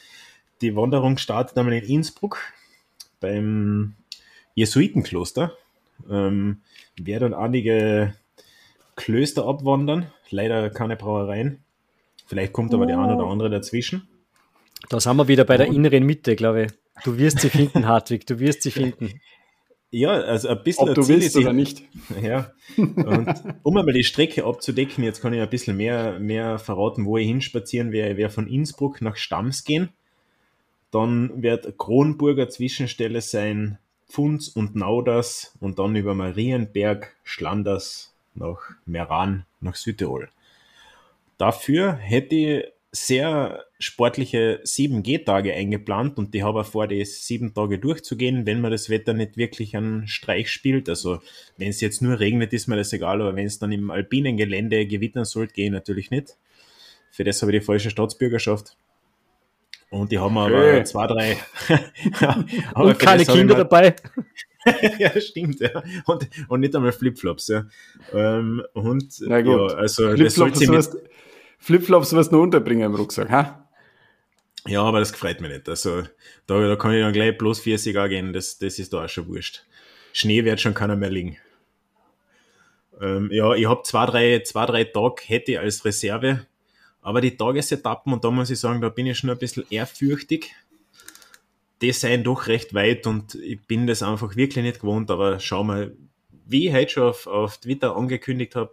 die 0.60 0.76
Wanderung 0.76 1.20
startet 1.20 1.56
einmal 1.56 1.76
in 1.76 1.84
Innsbruck 1.84 2.40
beim 3.20 3.94
Jesuitenkloster. 4.56 5.56
Ähm, 6.10 6.62
werde 7.00 7.30
dann 7.30 7.40
einige 7.40 8.16
Klöster 8.96 9.46
abwandern, 9.46 10.12
leider 10.32 10.72
keine 10.72 10.96
Brauereien. 10.96 11.60
Vielleicht 12.26 12.54
kommt 12.54 12.74
aber 12.74 12.86
oh. 12.86 12.88
der 12.88 12.98
eine 12.98 13.18
oder 13.18 13.28
andere 13.28 13.52
dazwischen. 13.52 14.08
Da 14.90 15.00
sind 15.00 15.16
wir 15.16 15.28
wieder 15.28 15.46
bei 15.46 15.58
der 15.58 15.68
inneren 15.68 16.08
Mitte, 16.08 16.36
glaube 16.36 16.64
ich. 16.66 16.72
Du 17.04 17.20
wirst 17.20 17.42
sie 17.42 17.52
finden, 17.52 17.86
Hartwig, 17.86 18.26
du 18.26 18.40
wirst 18.40 18.64
sie 18.64 18.72
finden. 18.72 19.22
Ja, 19.90 20.12
also 20.12 20.50
ein 20.50 20.64
bisschen. 20.64 20.90
Ob 20.90 20.96
du 20.96 21.08
willst 21.08 21.36
oder 21.38 21.54
nicht. 21.54 21.84
Ja. 22.22 22.52
Und 22.78 23.44
um 23.64 23.78
einmal 23.78 23.94
die 23.94 24.04
Strecke 24.04 24.46
abzudecken, 24.46 25.04
jetzt 25.04 25.22
kann 25.22 25.34
ich 25.34 25.42
ein 25.42 25.50
bisschen 25.50 25.78
mehr, 25.78 26.20
mehr 26.20 26.60
verraten, 26.60 27.06
wo 27.06 27.18
ich 27.18 27.28
hinspazieren 27.28 27.92
werde. 27.92 28.12
Ich 28.12 28.18
werde 28.18 28.34
von 28.34 28.48
Innsbruck 28.48 29.02
nach 29.02 29.16
Stams 29.16 29.64
gehen. 29.64 29.90
Dann 30.92 31.42
wird 31.42 31.78
Kronburger 31.78 32.50
Zwischenstelle 32.50 33.22
sein, 33.22 33.78
Pfunds 34.10 34.50
und 34.50 34.76
Nauders 34.76 35.54
und 35.60 35.80
dann 35.80 35.96
über 35.96 36.16
Marienberg, 36.16 37.16
Schlanders 37.24 38.14
nach 38.36 38.60
Meran, 38.86 39.46
nach 39.60 39.76
Südtirol. 39.76 40.30
Dafür 41.38 41.94
hätte 41.94 42.36
ich 42.36 42.64
sehr 43.06 43.66
sportliche 43.80 44.62
7G-Tage 44.64 45.54
eingeplant 45.54 46.18
und 46.18 46.34
die 46.34 46.44
habe 46.44 46.64
vor, 46.64 46.88
die 46.88 47.04
sieben 47.06 47.54
Tage 47.54 47.80
durchzugehen, 47.80 48.46
wenn 48.46 48.62
man 48.62 48.72
das 48.72 48.90
Wetter 48.90 49.14
nicht 49.14 49.38
wirklich 49.38 49.76
einen 49.76 50.08
Streich 50.08 50.52
spielt. 50.52 50.90
Also 50.90 51.20
wenn 51.58 51.70
es 51.70 51.82
jetzt 51.82 52.02
nur 52.02 52.20
regnet, 52.20 52.54
ist 52.54 52.68
mir 52.68 52.76
das 52.76 52.94
egal, 52.94 53.22
aber 53.22 53.36
wenn 53.36 53.46
es 53.46 53.60
dann 53.60 53.72
im 53.72 53.92
alpinen 53.92 54.38
Gelände 54.38 54.86
gewittern 54.88 55.26
sollte, 55.26 55.54
gehe 55.54 55.66
ich 55.66 55.72
natürlich 55.72 56.12
nicht. 56.12 56.38
Für 57.12 57.24
das 57.24 57.42
habe 57.42 57.54
ich 57.54 57.60
die 57.60 57.66
falsche 57.66 57.90
Staatsbürgerschaft. 57.90 58.76
Und 59.90 60.12
die 60.12 60.20
haben 60.20 60.38
aber 60.38 60.60
hey. 60.60 60.84
zwei, 60.84 61.08
drei. 61.08 61.38
und 62.76 63.00
keine 63.00 63.26
Kinder 63.26 63.56
dabei. 63.56 63.96
ja, 65.00 65.20
stimmt, 65.22 65.60
ja. 65.60 65.82
Und, 66.06 66.28
und 66.50 66.60
nicht 66.60 66.76
einmal 66.76 66.92
Flipflops, 66.92 67.48
ja. 67.48 67.66
Ähm, 68.14 68.64
und 68.74 69.20
ja, 69.20 69.38
also 69.38 70.10
Flipflops, 70.10 70.24
das 70.24 70.36
sollte 70.36 70.72
mit, 70.72 71.10
Flipflops 71.58 72.14
wirst 72.14 72.32
du 72.32 72.42
unterbringen 72.42 72.84
im 72.84 72.96
Rucksack, 72.96 73.30
ha? 73.30 73.68
Ja, 74.68 74.84
aber 74.84 75.00
das 75.00 75.14
gefreut 75.14 75.40
mich 75.42 75.52
nicht. 75.52 75.70
Also 75.70 76.04
da, 76.46 76.68
da 76.68 76.76
kann 76.76 76.94
ich 76.94 77.02
dann 77.02 77.14
gleich 77.14 77.38
bloß 77.38 77.62
40 77.62 77.94
gehen, 78.10 78.34
das, 78.34 78.58
das 78.58 78.80
ist 78.80 78.94
da 78.94 79.06
auch 79.06 79.10
schon 79.10 79.28
wurscht. 79.28 79.64
Schnee 80.14 80.44
wird 80.44 80.60
schon 80.60 80.74
keiner 80.74 80.96
mehr 80.96 81.10
liegen. 81.10 81.38
Ähm, 83.00 83.30
ja, 83.32 83.54
ich 83.54 83.68
habe 83.68 83.84
zwei 83.84 84.06
drei, 84.06 84.40
zwei, 84.40 84.66
drei 84.66 84.84
Tage 84.84 85.22
hätte 85.26 85.54
ich 85.54 85.60
als 85.60 85.86
Reserve, 85.86 86.46
aber 87.02 87.22
die 87.22 87.38
Tagesetappen, 87.38 88.12
und 88.12 88.24
da 88.24 88.32
muss 88.32 88.50
ich 88.50 88.60
sagen, 88.60 88.82
da 88.82 88.90
bin 88.90 89.06
ich 89.06 89.18
schon 89.18 89.30
ein 89.30 89.38
bisschen 89.38 89.66
ehrfürchtig. 89.70 90.54
Die 91.82 91.92
seien 91.92 92.24
doch 92.24 92.48
recht 92.48 92.74
weit 92.74 93.06
und 93.06 93.36
ich 93.36 93.62
bin 93.68 93.86
das 93.86 94.02
einfach 94.02 94.36
wirklich 94.36 94.64
nicht 94.64 94.82
gewohnt, 94.82 95.12
aber 95.12 95.40
schau 95.40 95.64
mal, 95.64 95.96
wie 96.46 96.68
ich 96.68 96.74
heute 96.74 96.92
schon 96.92 97.04
auf, 97.04 97.28
auf 97.28 97.58
Twitter 97.60 97.96
angekündigt 97.96 98.56
habe, 98.56 98.72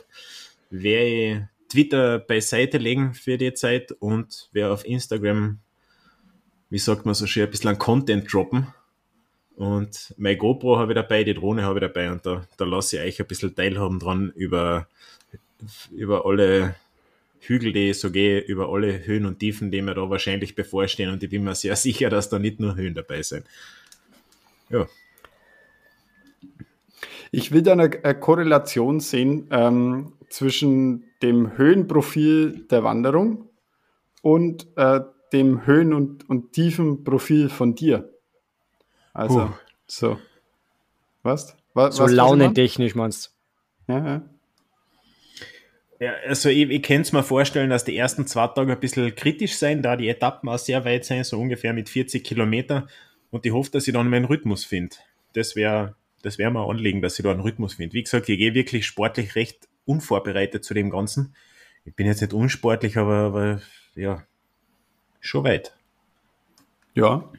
werde 0.70 1.06
ich 1.06 1.40
Twitter 1.74 2.20
beiseite 2.20 2.78
legen 2.78 3.14
für 3.14 3.36
die 3.36 3.52
Zeit 3.52 3.90
und 3.90 4.48
wer 4.52 4.72
auf 4.72 4.86
Instagram, 4.86 5.58
wie 6.70 6.78
sagt 6.78 7.04
man 7.04 7.16
so 7.16 7.26
schön, 7.26 7.46
ein 7.46 7.50
bisschen 7.50 7.76
Content 7.78 8.32
droppen. 8.32 8.68
Und 9.56 10.14
mein 10.16 10.38
GoPro 10.38 10.78
habe 10.78 10.92
ich 10.92 10.94
dabei, 10.94 11.24
die 11.24 11.34
Drohne 11.34 11.64
habe 11.64 11.80
ich 11.80 11.92
dabei 11.92 12.12
und 12.12 12.24
da, 12.24 12.46
da 12.56 12.64
lasse 12.64 12.96
ich 12.96 13.02
euch 13.02 13.20
ein 13.20 13.26
bisschen 13.26 13.56
teilhaben 13.56 13.98
dran 13.98 14.32
über, 14.36 14.86
über 15.90 16.24
alle 16.26 16.76
Hügel, 17.40 17.72
die 17.72 17.90
ich 17.90 17.98
so 17.98 18.12
gehe, 18.12 18.38
über 18.38 18.68
alle 18.68 19.04
Höhen 19.04 19.26
und 19.26 19.40
Tiefen, 19.40 19.72
die 19.72 19.82
mir 19.82 19.94
da 19.94 20.08
wahrscheinlich 20.08 20.54
bevorstehen 20.54 21.10
und 21.10 21.24
ich 21.24 21.30
bin 21.30 21.42
mir 21.42 21.56
sehr 21.56 21.74
sicher, 21.84 22.08
dass 22.08 22.28
da 22.28 22.38
nicht 22.38 22.60
nur 22.60 22.76
Höhen 22.76 22.94
dabei 22.94 23.22
sind. 23.22 23.46
Ja. 24.70 24.86
Ich 27.32 27.50
will 27.50 27.62
da 27.62 27.72
eine, 27.72 27.90
eine 28.04 28.14
Korrelation 28.14 29.00
sehen 29.00 29.48
ähm, 29.50 30.12
zwischen 30.28 31.02
dem 31.24 31.56
Höhenprofil 31.56 32.66
der 32.70 32.84
Wanderung 32.84 33.48
und 34.22 34.66
äh, 34.76 35.00
dem 35.32 35.66
Höhen- 35.66 35.92
und, 35.92 36.28
und 36.28 36.52
Tiefenprofil 36.52 37.48
von 37.48 37.74
dir. 37.74 38.10
Also, 39.12 39.40
uh. 39.40 39.50
so. 39.86 40.18
Was? 41.22 41.56
was 41.72 41.96
so 41.96 42.06
launentechnisch 42.06 42.94
meinst 42.94 43.34
du? 43.86 43.92
Ja, 43.92 44.06
ja. 44.06 44.22
Ja, 46.00 46.12
also 46.26 46.48
ich, 46.48 46.68
ich 46.68 46.82
kann 46.82 47.00
es 47.00 47.12
mir 47.12 47.22
vorstellen, 47.22 47.70
dass 47.70 47.84
die 47.84 47.96
ersten 47.96 48.26
zwei 48.26 48.48
Tage 48.48 48.72
ein 48.72 48.80
bisschen 48.80 49.14
kritisch 49.14 49.56
sein, 49.56 49.80
da 49.80 49.96
die 49.96 50.08
Etappen 50.08 50.48
auch 50.48 50.58
sehr 50.58 50.84
weit 50.84 51.04
sind, 51.04 51.24
so 51.24 51.40
ungefähr 51.40 51.72
mit 51.72 51.88
40 51.88 52.22
Kilometer. 52.22 52.88
Und 53.30 53.46
ich 53.46 53.52
hoffe, 53.52 53.70
dass 53.70 53.86
ich 53.86 53.94
dann 53.94 54.10
meinen 54.10 54.26
Rhythmus 54.26 54.64
finde. 54.64 54.96
Das 55.32 55.56
wäre 55.56 55.94
das 56.24 56.38
wäre 56.38 56.50
mir 56.50 56.66
anlegen, 56.68 57.02
dass 57.02 57.18
ich 57.18 57.22
da 57.22 57.30
einen 57.30 57.40
Rhythmus 57.40 57.74
finde. 57.74 57.94
Wie 57.94 58.02
gesagt, 58.02 58.28
ich 58.28 58.38
gehe 58.38 58.54
wirklich 58.54 58.86
sportlich 58.86 59.36
recht 59.36 59.68
unvorbereitet 59.86 60.64
zu 60.64 60.74
dem 60.74 60.90
Ganzen. 60.90 61.34
Ich 61.84 61.94
bin 61.94 62.06
jetzt 62.06 62.20
nicht 62.20 62.32
unsportlich, 62.32 62.96
aber, 62.96 63.16
aber 63.16 63.60
ja, 63.94 64.22
schon 65.20 65.44
weit. 65.44 65.74
Ja. 66.94 67.30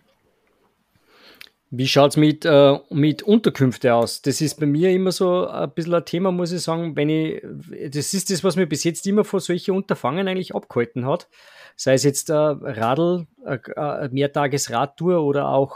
Wie 1.71 1.87
schaut 1.87 2.11
es 2.11 2.17
mit, 2.17 2.45
äh, 2.45 2.77
mit 2.89 3.23
Unterkünfte 3.23 3.95
aus? 3.95 4.21
Das 4.21 4.39
ist 4.39 4.59
bei 4.59 4.65
mir 4.65 4.91
immer 4.91 5.11
so 5.11 5.47
ein 5.47 5.71
bisschen 5.71 5.95
ein 5.95 6.05
Thema, 6.05 6.31
muss 6.31 6.51
ich 6.51 6.61
sagen. 6.61 6.95
Wenn 6.95 7.09
ich, 7.09 7.43
das 7.91 8.13
ist 8.13 8.29
das, 8.29 8.43
was 8.43 8.55
mir 8.55 8.67
bis 8.67 8.83
jetzt 8.83 9.05
immer 9.07 9.23
vor 9.23 9.39
solchen 9.39 9.75
Unterfangen 9.75 10.27
eigentlich 10.27 10.53
abgehalten 10.55 11.05
hat. 11.05 11.27
Sei 11.75 11.93
es 11.93 12.03
jetzt 12.03 12.31
ein 12.31 12.59
Radl, 12.61 13.27
eine 13.43 14.09
Mehrtagesradtour 14.11 15.21
oder 15.21 15.49
auch 15.49 15.75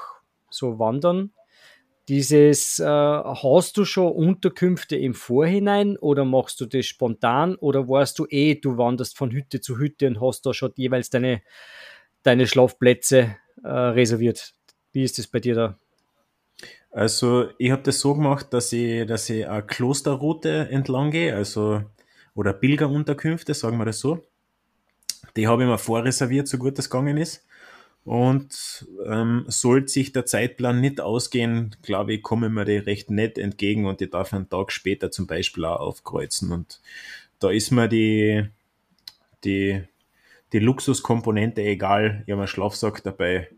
so 0.49 0.79
Wandern 0.79 1.31
Dieses, 2.10 2.80
äh, 2.80 2.86
hast 2.86 3.78
du 3.78 3.86
schon 3.86 4.12
Unterkünfte 4.12 4.96
im 4.96 5.13
Vorhinein 5.13 5.96
oder 5.96 6.25
machst 6.25 6.60
du 6.60 6.66
das 6.66 6.88
spontan 6.88 7.54
oder 7.56 7.88
weißt 7.88 8.18
du 8.18 8.25
eh, 8.28 8.56
du 8.56 8.78
wanderst 8.78 9.16
von 9.16 9.30
Hütte 9.30 9.62
zu 9.62 9.78
Hütte 9.78 10.08
und 10.08 10.20
hast 10.20 10.44
da 10.48 10.56
schon 10.56 10.72
jeweils 10.75 11.12
deine, 11.12 11.44
deine 12.24 12.48
Schlafplätze 12.48 13.36
äh, 13.63 13.68
reserviert? 13.70 14.56
Wie 14.92 15.04
ist 15.04 15.20
das 15.20 15.28
bei 15.28 15.39
dir 15.39 15.54
da? 15.54 15.78
Also 16.89 17.50
ich 17.60 17.70
habe 17.70 17.84
das 17.84 18.00
so 18.00 18.16
gemacht, 18.16 18.48
dass 18.54 18.74
ich, 18.74 19.06
dass 19.06 19.30
ich 19.30 19.48
eine 19.48 19.62
Klosterroute 19.62 20.68
entlang 20.72 21.12
gehe, 21.12 21.36
also 21.36 21.84
oder 22.34 22.54
Pilgerunterkünfte, 22.54 23.54
sagen 23.54 23.78
wir 23.78 23.86
das 23.86 24.00
so. 24.00 24.25
Die 25.36 25.48
habe 25.48 25.62
ich 25.62 25.70
mir 25.70 25.78
vorreserviert, 25.78 26.48
so 26.48 26.58
gut 26.58 26.80
das 26.80 26.89
gegangen 26.89 27.18
ist. 27.18 27.46
Und 28.06 28.88
ähm, 29.06 29.46
sollte 29.48 29.89
sich 29.89 30.13
der 30.13 30.25
Zeitplan 30.25 30.82
nicht 30.82 31.00
ausgehen, 31.00 31.75
glaube 31.84 32.13
ich, 32.13 32.24
kommen 32.24 32.53
mir 32.53 32.65
die 32.65 32.77
recht 32.77 33.12
nett 33.12 33.38
entgegen 33.38 33.86
und 33.86 34.01
ich 34.01 34.10
darf 34.10 34.34
einen 34.34 34.50
Tag 34.50 34.72
später 34.72 35.12
zum 35.12 35.27
Beispiel 35.27 35.65
auch 35.65 35.79
aufkreuzen. 35.79 36.51
Und 36.51 36.82
da 37.39 37.51
ist 37.51 37.72
mir 37.72 37.88
die, 37.88 38.46
die, 39.44 39.84
die 40.53 40.60
Luxuskomponente 40.60 41.62
egal. 41.62 42.24
Ich 42.25 42.32
habe 42.32 42.41
einen 42.41 42.48
Schlafsack 42.48 43.03
dabei. 43.03 43.50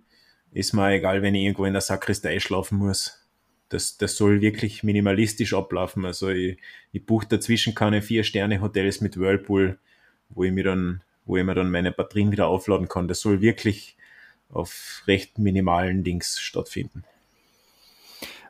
Ist 0.51 0.74
mir 0.74 0.91
egal, 0.91 1.21
wenn 1.21 1.36
ich 1.36 1.43
irgendwo 1.43 1.65
in 1.65 1.74
der 1.74 1.81
Sakristei 1.81 2.39
schlafen 2.39 2.77
muss. 2.77 3.17
Das, 3.69 3.98
das 3.98 4.17
soll 4.17 4.41
wirklich 4.41 4.83
minimalistisch 4.83 5.53
ablaufen. 5.53 6.03
Also 6.03 6.29
ich, 6.29 6.57
ich 6.91 7.05
buche 7.05 7.27
dazwischen 7.27 7.74
keine 7.74 8.01
Vier-Sterne-Hotels 8.01 9.00
mit 9.00 9.17
Whirlpool, 9.17 9.79
wo 10.29 10.43
ich 10.43 10.51
mir 10.51 10.65
dann, 10.65 11.03
wo 11.25 11.38
ich 11.38 11.45
mir 11.45 11.55
dann 11.55 11.71
meine 11.71 11.93
Batterien 11.93 12.33
wieder 12.33 12.48
aufladen 12.48 12.89
kann. 12.89 13.07
Das 13.07 13.21
soll 13.21 13.39
wirklich 13.39 13.95
auf 14.51 15.03
recht 15.08 15.38
minimalen 15.39 16.03
Dings 16.03 16.39
stattfinden. 16.39 17.03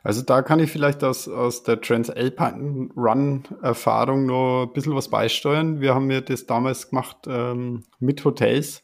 Also 0.04 0.22
da 0.22 0.42
kann 0.42 0.58
ich 0.58 0.70
vielleicht 0.70 1.04
aus, 1.04 1.28
aus 1.28 1.62
der 1.62 1.80
Transalpine 1.80 2.90
Run 2.96 3.44
Erfahrung 3.62 4.26
noch 4.26 4.64
ein 4.64 4.72
bisschen 4.72 4.96
was 4.96 5.08
beisteuern. 5.08 5.80
Wir 5.80 5.94
haben 5.94 6.10
ja 6.10 6.20
das 6.20 6.46
damals 6.46 6.90
gemacht 6.90 7.18
ähm, 7.28 7.84
mit 8.00 8.24
Hotels 8.24 8.82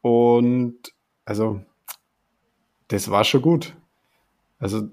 und 0.00 0.92
also 1.24 1.60
das 2.88 3.10
war 3.10 3.24
schon 3.24 3.42
gut. 3.42 3.74
Also 4.58 4.88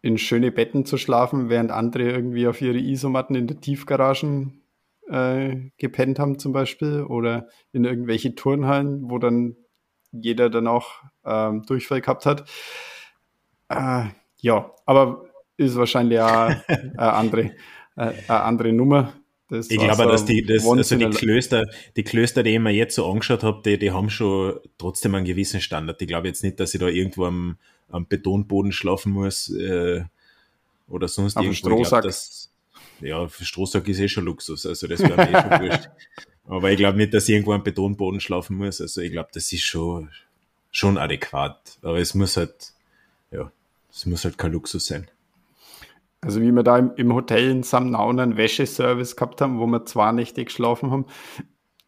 in 0.00 0.18
schöne 0.18 0.52
Betten 0.52 0.84
zu 0.84 0.96
schlafen, 0.96 1.48
während 1.48 1.70
andere 1.70 2.10
irgendwie 2.10 2.46
auf 2.46 2.60
ihre 2.60 2.78
Isomatten 2.78 3.34
in 3.36 3.46
der 3.46 3.60
Tiefgaragen 3.60 4.60
äh, 5.08 5.70
gepennt 5.76 6.18
haben 6.18 6.38
zum 6.38 6.52
Beispiel 6.52 7.02
oder 7.02 7.48
in 7.72 7.84
irgendwelche 7.84 8.34
Turnhallen, 8.34 9.10
wo 9.10 9.18
dann 9.18 9.56
jeder 10.20 10.50
dann 10.50 10.66
auch 10.66 11.02
ähm, 11.24 11.64
Durchfall 11.66 12.00
gehabt 12.00 12.26
hat. 12.26 12.48
Äh, 13.68 14.06
ja, 14.40 14.70
aber 14.86 15.24
ist 15.56 15.76
wahrscheinlich 15.76 16.20
auch 16.20 16.28
eine 16.28 16.92
andere, 16.98 17.42
äh, 17.96 18.12
eine 18.28 18.42
andere 18.42 18.72
Nummer. 18.72 19.12
Das 19.48 19.70
ich 19.70 19.78
glaube, 19.78 20.06
dass 20.06 20.24
die, 20.24 20.42
das, 20.44 20.66
also 20.66 20.96
die 20.96 21.10
Klöster, 21.10 21.66
die 21.96 22.02
Klöster, 22.02 22.42
die 22.42 22.54
ich 22.54 22.60
mir 22.60 22.72
jetzt 22.72 22.94
so 22.94 23.10
angeschaut 23.10 23.42
habe, 23.42 23.60
die, 23.64 23.78
die 23.78 23.92
haben 23.92 24.10
schon 24.10 24.58
trotzdem 24.78 25.14
einen 25.14 25.26
gewissen 25.26 25.60
Standard. 25.60 26.00
Ich 26.00 26.08
glaube 26.08 26.28
jetzt 26.28 26.42
nicht, 26.42 26.58
dass 26.58 26.74
ich 26.74 26.80
da 26.80 26.88
irgendwo 26.88 27.26
am, 27.26 27.58
am 27.90 28.06
Betonboden 28.08 28.72
schlafen 28.72 29.12
muss 29.12 29.50
äh, 29.50 30.02
oder 30.88 31.08
sonst 31.08 31.36
Auf 31.36 31.44
irgendwo. 31.44 31.68
Strohsack. 31.68 32.02
Glaub, 32.02 32.10
dass, 32.10 32.52
ja, 33.00 33.28
Strohsack 33.28 33.86
ist 33.88 34.00
eh 34.00 34.08
schon 34.08 34.24
Luxus, 34.24 34.64
also 34.64 34.86
das 34.86 35.00
wäre 35.00 35.16
mir 35.16 35.28
eh 35.28 35.42
schon 35.42 35.60
wurscht. 35.68 35.90
Aber 36.46 36.70
ich 36.70 36.76
glaube 36.76 36.98
nicht, 36.98 37.14
dass 37.14 37.28
ich 37.28 37.34
irgendwo 37.34 37.52
am 37.52 37.62
Betonboden 37.62 38.20
schlafen 38.20 38.56
muss. 38.56 38.80
Also 38.80 39.00
ich 39.00 39.12
glaube, 39.12 39.30
das 39.32 39.52
ist 39.52 39.62
schon, 39.62 40.10
schon 40.70 40.98
adäquat. 40.98 41.78
Aber 41.82 41.98
es 41.98 42.14
muss 42.14 42.36
halt, 42.36 42.72
ja, 43.30 43.50
es 43.90 44.06
muss 44.06 44.24
halt 44.24 44.36
kein 44.36 44.52
Luxus 44.52 44.86
sein. 44.86 45.08
Also 46.20 46.40
wie 46.40 46.52
wir 46.52 46.62
da 46.62 46.78
im, 46.78 46.92
im 46.96 47.14
Hotel 47.14 47.50
in 47.50 47.62
Samnaun 47.62 48.18
einen 48.18 48.36
Wäscheservice 48.36 49.16
gehabt 49.16 49.40
haben, 49.40 49.58
wo 49.58 49.66
wir 49.66 49.84
zwei 49.84 50.12
Nächte 50.12 50.44
geschlafen 50.44 50.90
haben, 50.90 51.06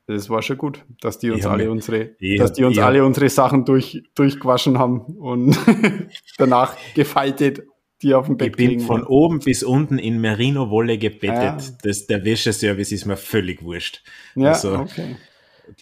das 0.07 0.31
war 0.31 0.41
schon 0.41 0.57
gut, 0.57 0.85
dass 1.01 1.19
die 1.19 1.31
uns 1.31 1.47
alle 1.47 1.65
mir, 1.65 1.71
unsere, 1.71 2.11
ich, 2.21 2.39
dass 2.39 2.53
die 2.53 2.63
uns 2.63 2.79
alle 2.79 3.05
unsere 3.05 3.29
Sachen 3.29 3.65
durch, 3.65 4.05
durchgewaschen 4.15 4.79
haben 4.79 5.01
und 5.01 5.59
danach 6.39 6.77
gefaltet 6.95 7.67
die 8.03 8.15
auf 8.15 8.27
dem 8.27 8.37
Bett 8.37 8.49
Ich 8.49 8.57
bin 8.57 8.69
kriegen, 8.69 8.81
von 8.81 9.05
oben 9.05 9.41
bis 9.41 9.63
unten 9.63 9.99
in 9.99 10.21
Merino-Wolle 10.21 10.99
gebettet. 10.99 11.63
Ja. 11.63 11.79
Das, 11.83 12.07
der 12.07 12.25
Wäscheservice 12.25 12.93
ist 12.93 13.07
mir 13.07 13.17
völlig 13.17 13.63
wurscht. 13.63 14.03
Ja, 14.35 14.51
also, 14.51 14.77
okay. 14.81 15.17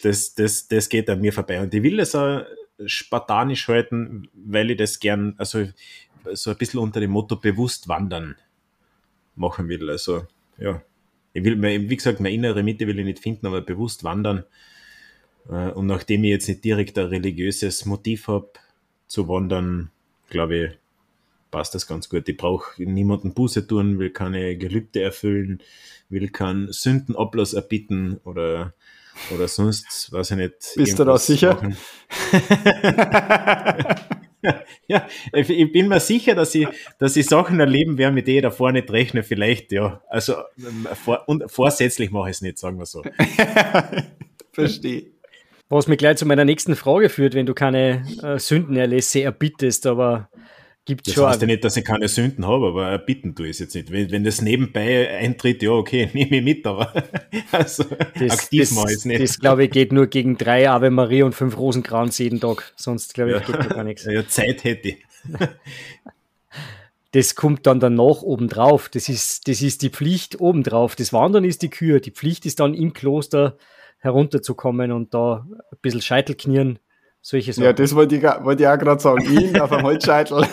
das, 0.03 0.35
das, 0.35 0.69
das 0.69 0.89
geht 0.89 1.11
an 1.11 1.21
mir 1.21 1.33
vorbei. 1.33 1.61
Und 1.61 1.75
ich 1.75 1.83
will 1.83 1.97
das 1.97 2.15
auch 2.15 2.43
spartanisch 2.87 3.69
halten, 3.69 4.29
weil 4.33 4.71
ich 4.71 4.77
das 4.77 5.01
gern, 5.01 5.35
also 5.39 5.67
so 6.33 6.51
ein 6.51 6.57
bisschen 6.57 6.81
unter 6.81 7.01
dem 7.01 7.11
Motto 7.11 7.37
bewusst 7.37 7.89
wandern 7.89 8.37
machen 9.37 9.69
will. 9.69 9.91
Also, 9.91 10.27
ja. 10.59 10.83
Ich 11.33 11.43
will, 11.43 11.61
wie 11.61 11.97
gesagt, 11.97 12.21
meine 12.21 12.35
innere 12.35 12.63
Mitte 12.63 12.87
will 12.87 12.99
ich 12.99 13.05
nicht 13.05 13.19
finden, 13.19 13.47
aber 13.47 13.61
bewusst 13.61 14.05
wandern. 14.05 14.45
Äh, 15.49 15.71
und 15.71 15.87
nachdem 15.87 16.23
ich 16.23 16.31
jetzt 16.31 16.49
nicht 16.49 16.65
direkt 16.65 16.97
ein 16.97 17.07
religiöses 17.07 17.85
Motiv 17.87 18.29
habe, 18.29 18.51
zu 19.07 19.29
wandern, 19.29 19.91
glaube 20.31 20.57
ich, 20.57 20.71
passt 21.55 21.73
das 21.77 21.87
ganz 21.87 22.09
gut. 22.09 22.29
Ich 22.29 22.37
brauche 22.37 22.83
niemanden 22.83 23.33
Buße 23.33 23.69
tun, 23.69 24.01
will 24.01 24.11
keine 24.11 24.57
Gelübde 24.57 25.03
erfüllen, 25.03 25.63
will 26.09 26.29
keinen 26.29 26.73
Sündenablass 26.73 27.55
erbitten 27.55 28.19
oder, 28.25 28.75
oder 29.33 29.47
sonst, 29.47 30.11
weiß 30.11 30.33
ich 30.33 30.37
nicht. 30.37 30.55
Bist 30.75 30.99
du 30.99 31.05
da 31.05 31.17
sicher? 31.17 31.63
ja, 34.89 35.07
ich 35.33 35.71
bin 35.73 35.87
mir 35.87 36.01
sicher, 36.01 36.35
dass 36.35 36.57
ich, 36.57 36.67
dass 36.99 37.15
ich 37.15 37.27
Sachen 37.27 37.61
erleben 37.61 37.99
werde, 37.99 38.15
mit 38.17 38.27
denen 38.27 38.39
ich 38.39 38.43
davor 38.43 38.73
nicht 38.73 38.91
rechne, 38.91 39.23
vielleicht, 39.23 39.71
ja. 39.71 40.03
Also 40.09 40.35
vor, 41.05 41.23
und 41.29 41.49
vorsätzlich 41.53 42.11
mache 42.11 42.31
ich 42.31 42.37
es 42.39 42.43
nicht, 42.43 42.59
sagen 42.59 42.79
wir 42.79 42.87
so. 42.87 43.05
Verstehe. 44.53 45.13
Was 45.69 45.87
mich 45.87 45.99
gleich 45.99 46.17
zu 46.17 46.27
meiner 46.27 46.45
nächsten 46.45 46.75
Frage 46.75 47.09
führt, 47.11 47.35
wenn 47.35 47.47
du 47.47 47.55
keine 47.55 48.05
äh, 48.25 48.41
Sündenerlässe 48.41 49.23
erbittest, 49.23 49.87
aber 49.87 50.31
Gibt 50.87 51.07
das 51.07 51.15
schon. 51.15 51.27
heißt 51.27 51.41
ja 51.41 51.47
nicht, 51.47 51.65
dass 51.65 51.79
ich 51.79 51.85
keine 51.85 52.09
Sünden 52.09 52.47
habe, 52.47 52.67
aber 52.67 52.99
bitten 52.99 53.35
tue 53.35 53.47
ich 53.47 53.53
es 53.53 53.61
jetzt 53.61 53.75
nicht. 53.75 53.91
Wenn, 53.91 54.11
wenn 54.11 54.23
das 54.23 54.43
nebenbei 54.43 55.09
eintritt, 55.17 55.63
ja, 55.63 55.71
okay, 55.71 56.11
nehme 56.15 56.37
ich 56.37 56.45
mit, 56.45 56.67
aber 56.67 56.93
also, 57.53 57.85
das, 58.19 58.31
aktiv 58.33 58.71
mache 58.73 58.91
ich 58.91 58.99
es 58.99 59.05
nicht. 59.07 59.23
Das, 59.23 59.39
glaube 59.39 59.65
ich, 59.65 59.71
geht 59.71 59.93
nur 59.93 60.09
gegen 60.09 60.37
drei 60.37 60.69
Ave 60.69 60.91
Maria 60.91 61.25
und 61.25 61.35
fünf 61.35 61.57
Rosenkranz 61.57 62.19
jeden 62.19 62.39
Tag. 62.39 62.75
Sonst, 62.77 63.15
glaube 63.15 63.31
ich, 63.31 63.49
ja. 63.49 63.57
geht 63.57 63.71
gar 63.71 63.85
nichts. 63.85 64.05
Ja, 64.15 64.29
Zeit 64.29 64.63
hätte 64.65 64.89
ich. 64.89 64.97
das 67.13 67.35
kommt 67.35 67.67
dann 67.67 67.81
danach 67.81 68.21
obendrauf. 68.23 68.91
Das 68.91 69.09
ist, 69.09 69.49
das 69.49 69.63
ist 69.63 69.81
die 69.81 69.89
Pflicht 69.89 70.39
obendrauf. 70.39 70.97
Das 70.97 71.13
Wandern 71.15 71.45
ist 71.45 71.63
die 71.63 71.71
Kür. 71.71 72.01
Die 72.01 72.11
Pflicht 72.11 72.45
ist 72.45 72.61
dann 72.61 72.75
im 72.75 72.93
Kloster 72.93 73.57
herunterzukommen 73.99 74.93
und 74.93 75.15
da 75.15 75.47
ein 75.49 75.79
bisschen 75.81 76.03
Scheitelknien 76.03 76.79
solche 77.25 77.53
Sachen. 77.53 77.65
Ja, 77.65 77.73
das 77.73 77.95
wollte 77.95 78.17
ich, 78.17 78.23
wollte 78.23 78.63
ich 78.63 78.69
auch 78.69 78.79
gerade 78.79 79.01
sagen. 79.01 79.25
Ihn 79.25 79.59
auf 79.59 79.71
dem 79.71 79.83
Holzscheitel. 79.83 80.47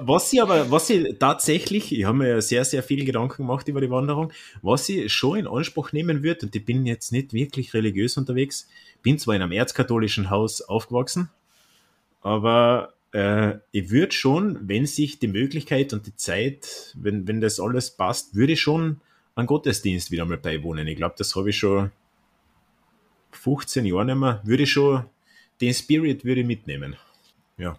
was 0.00 0.32
ich 0.32 0.42
aber, 0.42 0.70
was 0.70 0.88
ich 0.90 1.18
tatsächlich, 1.18 1.92
ich 1.96 2.04
habe 2.04 2.18
mir 2.18 2.28
ja 2.28 2.40
sehr, 2.40 2.64
sehr 2.64 2.82
viel 2.82 3.04
Gedanken 3.04 3.36
gemacht 3.36 3.68
über 3.68 3.80
die 3.80 3.90
Wanderung, 3.90 4.32
was 4.62 4.88
ich 4.88 5.12
schon 5.12 5.38
in 5.38 5.46
Anspruch 5.46 5.92
nehmen 5.92 6.22
würde, 6.22 6.46
und 6.46 6.56
ich 6.56 6.64
bin 6.64 6.86
jetzt 6.86 7.12
nicht 7.12 7.34
wirklich 7.34 7.74
religiös 7.74 8.16
unterwegs, 8.16 8.68
bin 9.02 9.18
zwar 9.18 9.34
in 9.34 9.42
einem 9.42 9.52
erzkatholischen 9.52 10.30
Haus 10.30 10.62
aufgewachsen, 10.62 11.28
aber 12.22 12.94
äh, 13.12 13.56
ich 13.70 13.90
würde 13.90 14.12
schon, 14.12 14.58
wenn 14.66 14.86
sich 14.86 15.18
die 15.18 15.28
Möglichkeit 15.28 15.92
und 15.92 16.06
die 16.06 16.16
Zeit, 16.16 16.94
wenn, 16.94 17.28
wenn 17.28 17.42
das 17.42 17.60
alles 17.60 17.90
passt, 17.90 18.34
würde 18.34 18.54
ich 18.54 18.62
schon 18.62 19.00
einen 19.34 19.46
Gottesdienst 19.46 20.10
wieder 20.10 20.24
mal 20.24 20.38
beiwohnen. 20.38 20.86
Ich 20.86 20.96
glaube, 20.96 21.16
das 21.18 21.36
habe 21.36 21.50
ich 21.50 21.58
schon 21.58 21.90
15 23.36 23.84
Jahren 23.84 24.06
nicht 24.06 24.16
mehr, 24.16 24.40
würde 24.44 24.62
ich 24.62 24.72
schon, 24.72 25.04
den 25.60 25.74
Spirit 25.74 26.24
würde 26.24 26.40
ich 26.40 26.46
mitnehmen. 26.46 26.96
Ja. 27.56 27.78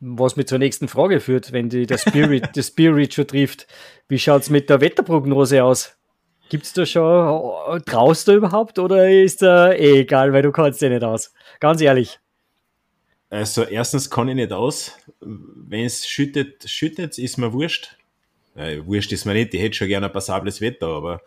Was 0.00 0.36
mich 0.36 0.46
zur 0.46 0.58
nächsten 0.58 0.88
Frage 0.88 1.20
führt, 1.20 1.52
wenn 1.52 1.68
die 1.68 1.86
der 1.86 1.98
Spirit, 1.98 2.50
der 2.56 2.62
Spirit 2.62 3.14
schon 3.14 3.26
trifft. 3.26 3.66
Wie 4.08 4.18
schaut 4.18 4.42
es 4.42 4.50
mit 4.50 4.70
der 4.70 4.80
Wetterprognose 4.80 5.62
aus? 5.62 5.96
Gibt 6.48 6.64
es 6.64 6.72
da 6.72 6.84
schon, 6.84 7.84
traust 7.84 8.26
du 8.26 8.32
überhaupt 8.32 8.78
oder 8.78 9.08
ist 9.08 9.40
da 9.42 9.72
eh 9.72 10.00
egal, 10.00 10.32
weil 10.32 10.42
du 10.42 10.50
kannst 10.50 10.80
ja 10.80 10.88
nicht 10.88 11.04
aus? 11.04 11.32
Ganz 11.60 11.80
ehrlich. 11.80 12.18
Also 13.28 13.62
erstens 13.62 14.10
kann 14.10 14.28
ich 14.28 14.34
nicht 14.34 14.52
aus. 14.52 14.96
Wenn 15.20 15.84
es 15.84 16.08
schüttet, 16.08 16.68
schüttet 16.68 17.16
ist 17.18 17.38
mir 17.38 17.52
wurscht. 17.52 17.96
Äh, 18.56 18.84
wurscht 18.84 19.12
ist 19.12 19.24
mir 19.24 19.34
nicht, 19.34 19.54
ich 19.54 19.60
hätte 19.60 19.76
schon 19.76 19.86
gerne 19.86 20.06
ein 20.06 20.12
passables 20.12 20.60
Wetter, 20.60 20.88
aber, 20.88 21.22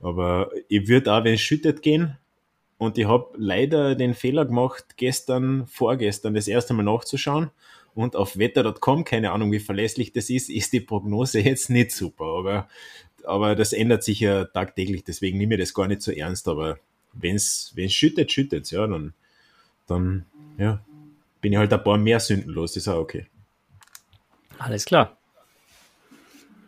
aber 0.00 0.50
ich 0.68 0.88
würde 0.88 1.12
auch, 1.12 1.22
wenn 1.22 1.34
es 1.34 1.40
schüttet, 1.40 1.82
gehen. 1.82 2.18
Und 2.78 2.98
ich 2.98 3.06
habe 3.06 3.30
leider 3.36 3.94
den 3.94 4.14
Fehler 4.14 4.44
gemacht, 4.44 4.96
gestern, 4.96 5.66
vorgestern 5.66 6.34
das 6.34 6.48
erste 6.48 6.74
Mal 6.74 6.82
nachzuschauen. 6.82 7.50
Und 7.94 8.14
auf 8.14 8.36
wetter.com, 8.36 9.04
keine 9.04 9.32
Ahnung, 9.32 9.50
wie 9.52 9.60
verlässlich 9.60 10.12
das 10.12 10.28
ist, 10.28 10.50
ist 10.50 10.74
die 10.74 10.80
Prognose 10.80 11.40
jetzt 11.40 11.70
nicht 11.70 11.92
super. 11.92 12.26
Aber, 12.26 12.68
aber 13.24 13.54
das 13.54 13.72
ändert 13.72 14.04
sich 14.04 14.20
ja 14.20 14.44
tagtäglich, 14.44 15.04
deswegen 15.04 15.38
nehme 15.38 15.54
ich 15.54 15.60
das 15.60 15.74
gar 15.74 15.88
nicht 15.88 16.02
so 16.02 16.12
ernst. 16.12 16.48
Aber 16.48 16.78
wenn 17.14 17.36
es 17.36 17.72
schüttet, 17.88 18.30
schüttet 18.30 18.70
ja, 18.70 18.86
dann, 18.86 19.14
dann 19.86 20.26
ja, 20.58 20.84
bin 21.40 21.52
ich 21.52 21.58
halt 21.58 21.72
ein 21.72 21.82
paar 21.82 21.96
mehr 21.96 22.20
Sünden 22.20 22.50
los, 22.50 22.76
ist 22.76 22.88
auch 22.88 22.98
okay. 22.98 23.26
Alles 24.58 24.84
klar. 24.84 25.16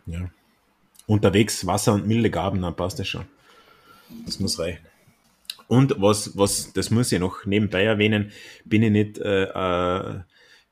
Ja. 0.07 0.29
Unterwegs 1.05 1.65
Wasser 1.65 1.93
und 1.93 2.07
milde 2.07 2.31
Gaben, 2.31 2.61
dann 2.61 2.75
passt 2.75 2.99
das 2.99 3.07
schon. 3.07 3.25
Das 4.25 4.39
muss 4.39 4.57
reichen. 4.57 4.88
Und 5.69 6.01
was, 6.01 6.35
was, 6.35 6.73
das 6.73 6.89
muss 6.89 7.11
ich 7.11 7.19
noch 7.19 7.45
nebenbei 7.45 7.83
erwähnen, 7.83 8.31
bin 8.65 8.81
ich 8.81 8.89
nicht, 8.89 9.19
äh, 9.19 9.43
äh, 9.43 10.21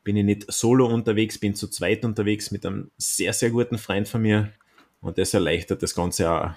bin 0.04 0.18
ich 0.18 0.25
nicht 0.25 0.51
solo 0.51 0.88
unterwegs, 0.88 1.38
bin 1.38 1.54
zu 1.54 1.68
zweit 1.68 2.04
unterwegs 2.04 2.50
mit 2.50 2.66
einem 2.66 2.89
sehr, 2.98 3.32
sehr 3.32 3.51
guten 3.51 3.77
Freund 3.77 4.08
von 4.08 4.24
mir. 4.24 4.51
Und 5.00 5.20
das 5.20 5.36
erleichtert 5.36 5.84
das 5.84 5.94
Ganze 5.94 6.32
auch 6.32 6.50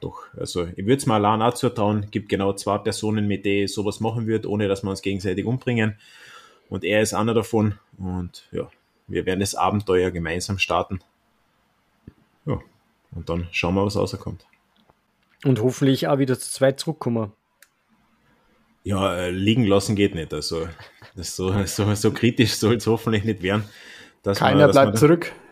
doch. 0.00 0.22
Also 0.34 0.64
ich 0.64 0.78
würde 0.86 0.96
es 0.96 1.04
mal 1.04 1.22
allein 1.22 1.42
auch 1.42 1.52
zutrauen, 1.52 2.10
gibt 2.10 2.30
genau 2.30 2.54
zwei 2.54 2.78
Personen, 2.78 3.28
mit 3.28 3.44
denen 3.44 3.64
ich 3.64 3.74
sowas 3.74 4.00
machen 4.00 4.26
würde, 4.26 4.48
ohne 4.48 4.66
dass 4.66 4.82
wir 4.82 4.88
uns 4.88 5.02
gegenseitig 5.02 5.44
umbringen. 5.44 5.98
Und 6.70 6.84
er 6.84 7.02
ist 7.02 7.12
einer 7.12 7.34
davon. 7.34 7.78
Und 7.98 8.48
ja, 8.50 8.70
wir 9.08 9.26
werden 9.26 9.40
das 9.40 9.54
Abenteuer 9.54 10.10
gemeinsam 10.10 10.58
starten. 10.58 11.00
Ja, 12.46 12.60
und 13.14 13.28
dann 13.28 13.46
schauen 13.52 13.74
wir, 13.74 13.84
was 13.84 13.96
rauskommt. 13.96 14.46
Und 15.44 15.60
hoffentlich 15.60 16.08
auch 16.08 16.18
wieder 16.18 16.38
zu 16.38 16.50
zweit 16.50 16.80
zurückkommen. 16.80 17.32
Ja, 18.84 19.16
äh, 19.16 19.30
liegen 19.30 19.64
lassen 19.64 19.96
geht 19.96 20.14
nicht. 20.14 20.32
Also 20.32 20.68
das 21.16 21.34
so, 21.34 21.52
so, 21.66 21.94
so 21.94 22.12
kritisch 22.12 22.52
soll 22.52 22.76
es 22.76 22.86
hoffentlich 22.86 23.24
nicht 23.24 23.42
werden. 23.42 23.64
keiner 24.22 24.66
man, 24.66 24.70
bleibt 24.70 24.90
man, 24.92 24.96
zurück. 24.96 25.32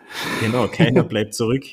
Genau, 0.41 0.69
keiner 0.69 1.03
bleibt 1.13 1.35
zurück. 1.35 1.65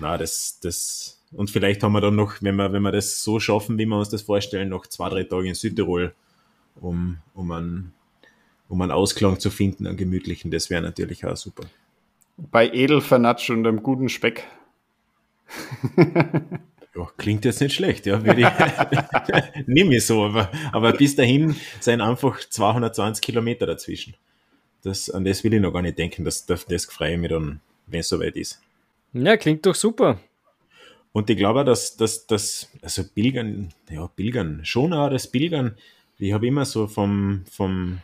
Na, 0.00 0.18
das, 0.18 0.58
das, 0.60 1.22
und 1.32 1.48
vielleicht 1.48 1.82
haben 1.84 1.92
wir 1.92 2.00
dann 2.00 2.16
noch, 2.16 2.42
wenn 2.42 2.56
wir, 2.56 2.72
wenn 2.72 2.82
wir 2.82 2.90
das 2.90 3.22
so 3.22 3.38
schaffen, 3.38 3.78
wie 3.78 3.86
wir 3.86 3.96
uns 3.96 4.08
das 4.08 4.22
vorstellen, 4.22 4.68
noch 4.70 4.86
zwei, 4.88 5.08
drei 5.08 5.22
Tage 5.22 5.48
in 5.48 5.54
Südtirol, 5.54 6.12
um, 6.80 7.18
um, 7.34 7.52
einen, 7.52 7.92
um 8.68 8.82
einen 8.82 8.90
Ausklang 8.90 9.38
zu 9.38 9.50
finden, 9.50 9.86
einen 9.86 9.96
gemütlichen. 9.96 10.50
Das 10.50 10.70
wäre 10.70 10.82
natürlich 10.82 11.24
auch 11.24 11.36
super. 11.36 11.64
Bei 12.36 12.68
Edelvernatsch 12.68 13.50
und 13.50 13.64
einem 13.64 13.82
guten 13.82 14.08
Speck. 14.08 14.44
Ja, 16.98 17.08
klingt 17.16 17.44
jetzt 17.44 17.60
nicht 17.60 17.74
schlecht, 17.74 18.06
ja, 18.06 18.24
würde 18.24 18.40
ich, 18.40 19.66
nehme 19.66 19.96
ich 19.96 20.06
so, 20.06 20.24
aber, 20.24 20.50
aber 20.72 20.92
bis 20.92 21.14
dahin 21.16 21.54
sind 21.80 22.00
einfach 22.00 22.40
220 22.40 23.22
Kilometer 23.22 23.66
dazwischen. 23.66 24.14
Das, 24.82 25.10
an 25.10 25.24
das 25.24 25.44
will 25.44 25.54
ich 25.54 25.60
noch 25.60 25.72
gar 25.72 25.82
nicht 25.82 25.98
denken, 25.98 26.24
das, 26.24 26.46
das, 26.46 26.66
das 26.66 26.84
freue 26.86 27.12
ich 27.12 27.18
mich 27.18 27.30
dann, 27.30 27.60
wenn 27.86 28.00
es 28.00 28.08
soweit 28.08 28.36
ist. 28.36 28.60
Ja, 29.12 29.36
klingt 29.36 29.64
doch 29.64 29.74
super. 29.74 30.20
Und 31.12 31.30
ich 31.30 31.36
glaube, 31.36 31.64
dass, 31.64 31.96
dass, 31.96 32.26
dass 32.26 32.70
also 32.82 33.02
Pilgern, 33.04 33.72
ja, 33.90 34.06
Pilgern, 34.08 34.60
schon 34.64 34.92
auch 34.92 35.10
das 35.10 35.26
Pilgern, 35.26 35.76
ich 36.18 36.32
habe 36.32 36.46
immer 36.46 36.64
so 36.64 36.86
vom, 36.86 37.44
vom, 37.50 37.98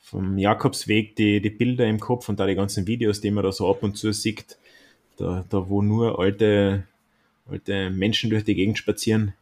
vom 0.00 0.38
Jakobsweg 0.38 1.16
die, 1.16 1.40
die 1.40 1.50
Bilder 1.50 1.86
im 1.86 1.98
Kopf 1.98 2.28
und 2.28 2.38
da 2.38 2.46
die 2.46 2.54
ganzen 2.54 2.86
Videos, 2.86 3.20
die 3.20 3.30
man 3.30 3.44
da 3.44 3.52
so 3.52 3.70
ab 3.70 3.82
und 3.82 3.96
zu 3.96 4.12
sieht, 4.12 4.56
da, 5.16 5.44
da 5.48 5.68
wo 5.68 5.82
nur 5.82 6.18
alte, 6.18 6.84
alte 7.48 7.90
Menschen 7.90 8.30
durch 8.30 8.44
die 8.44 8.54
Gegend 8.54 8.78
spazieren. 8.78 9.34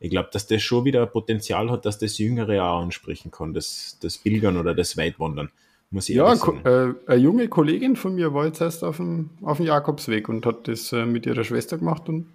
Ich 0.00 0.10
glaube, 0.10 0.28
dass 0.32 0.46
das 0.46 0.62
schon 0.62 0.84
wieder 0.84 1.06
Potenzial 1.06 1.70
hat, 1.70 1.86
dass 1.86 1.98
das 1.98 2.18
Jüngere 2.18 2.62
auch 2.62 2.82
ansprechen 2.82 3.30
kann, 3.30 3.54
das, 3.54 3.98
das 4.02 4.18
Pilgern 4.18 4.56
oder 4.56 4.74
das 4.74 4.96
Weitwandern. 4.96 5.50
Muss 5.90 6.08
ich 6.08 6.16
ja, 6.16 6.32
äh, 6.32 6.94
eine 7.06 7.20
junge 7.20 7.48
Kollegin 7.48 7.94
von 7.94 8.16
mir 8.16 8.34
war 8.34 8.46
jetzt 8.46 8.60
erst 8.60 8.82
auf 8.82 8.96
dem, 8.96 9.30
auf 9.42 9.58
dem 9.58 9.66
Jakobsweg 9.66 10.28
und 10.28 10.44
hat 10.44 10.66
das 10.66 10.92
äh, 10.92 11.06
mit 11.06 11.24
ihrer 11.24 11.44
Schwester 11.44 11.78
gemacht 11.78 12.08
und 12.08 12.26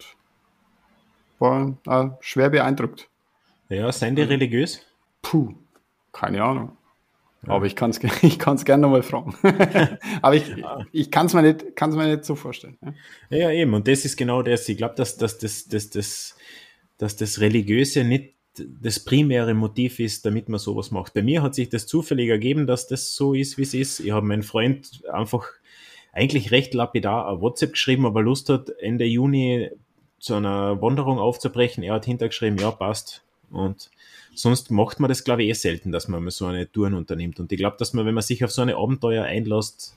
war 1.39 1.77
äh, 1.85 2.09
schwer 2.21 2.49
beeindruckt. 2.49 3.09
Ja, 3.67 3.91
seien 3.91 4.15
die 4.15 4.21
religiös? 4.21 4.81
Puh, 5.21 5.53
keine 6.11 6.43
Ahnung. 6.43 6.77
Ja. 7.45 7.53
Aber 7.53 7.65
ich 7.65 7.75
kann 7.75 7.91
es 7.91 7.99
ich 8.21 8.39
kann's 8.39 8.65
gerne 8.65 8.81
nochmal 8.81 9.03
fragen. 9.03 9.35
Aber 10.21 10.35
ich, 10.35 10.43
ich 10.91 11.11
kann 11.11 11.27
es 11.27 11.33
mir, 11.33 11.41
nicht, 11.41 11.81
mir 11.81 12.07
nicht 12.07 12.25
so 12.25 12.35
vorstellen. 12.35 12.77
Ja. 13.29 13.37
ja, 13.37 13.51
eben. 13.51 13.73
Und 13.73 13.87
das 13.87 14.05
ist 14.05 14.17
genau 14.17 14.41
das. 14.41 14.67
Ich 14.67 14.77
glaube, 14.77 14.95
dass, 14.95 15.17
dass, 15.17 15.37
dass, 15.37 15.67
dass, 15.67 15.89
dass, 15.89 16.35
dass 16.97 17.15
das 17.15 17.39
Religiöse 17.39 18.03
nicht 18.03 18.33
das 18.81 18.99
primäre 18.99 19.53
Motiv 19.53 19.99
ist, 19.99 20.25
damit 20.25 20.49
man 20.49 20.59
sowas 20.59 20.91
macht. 20.91 21.13
Bei 21.13 21.21
mir 21.21 21.41
hat 21.41 21.55
sich 21.55 21.69
das 21.69 21.87
zufällig 21.87 22.29
ergeben, 22.29 22.67
dass 22.67 22.87
das 22.87 23.15
so 23.15 23.33
ist, 23.33 23.57
wie 23.57 23.63
es 23.63 23.73
ist. 23.73 23.99
Ich 24.01 24.11
habe 24.11 24.25
meinen 24.25 24.43
Freund 24.43 25.01
einfach 25.11 25.47
eigentlich 26.11 26.51
recht 26.51 26.73
lapidar 26.73 27.29
ein 27.29 27.41
WhatsApp 27.41 27.73
geschrieben, 27.73 28.05
aber 28.05 28.21
Lust 28.21 28.49
hat, 28.49 28.69
Ende 28.79 29.05
Juni 29.05 29.69
zu 30.19 30.35
einer 30.35 30.81
Wanderung 30.81 31.19
aufzubrechen. 31.19 31.83
Er 31.83 31.93
hat 31.93 32.05
hintergeschrieben, 32.05 32.59
ja, 32.59 32.71
passt. 32.71 33.23
Und 33.49 33.89
sonst 34.39 34.71
macht 34.71 34.99
man 34.99 35.09
das, 35.09 35.23
glaube 35.23 35.43
ich, 35.43 35.49
eh 35.49 35.53
selten, 35.53 35.91
dass 35.91 36.07
man 36.07 36.23
mal 36.23 36.31
so 36.31 36.45
eine 36.45 36.71
Touren 36.71 36.93
unternimmt. 36.93 37.39
Und 37.39 37.51
ich 37.51 37.57
glaube, 37.57 37.75
dass 37.77 37.93
man, 37.93 38.05
wenn 38.05 38.13
man 38.13 38.23
sich 38.23 38.43
auf 38.43 38.51
so 38.51 38.61
eine 38.61 38.77
Abenteuer 38.77 39.25
einlässt, 39.25 39.95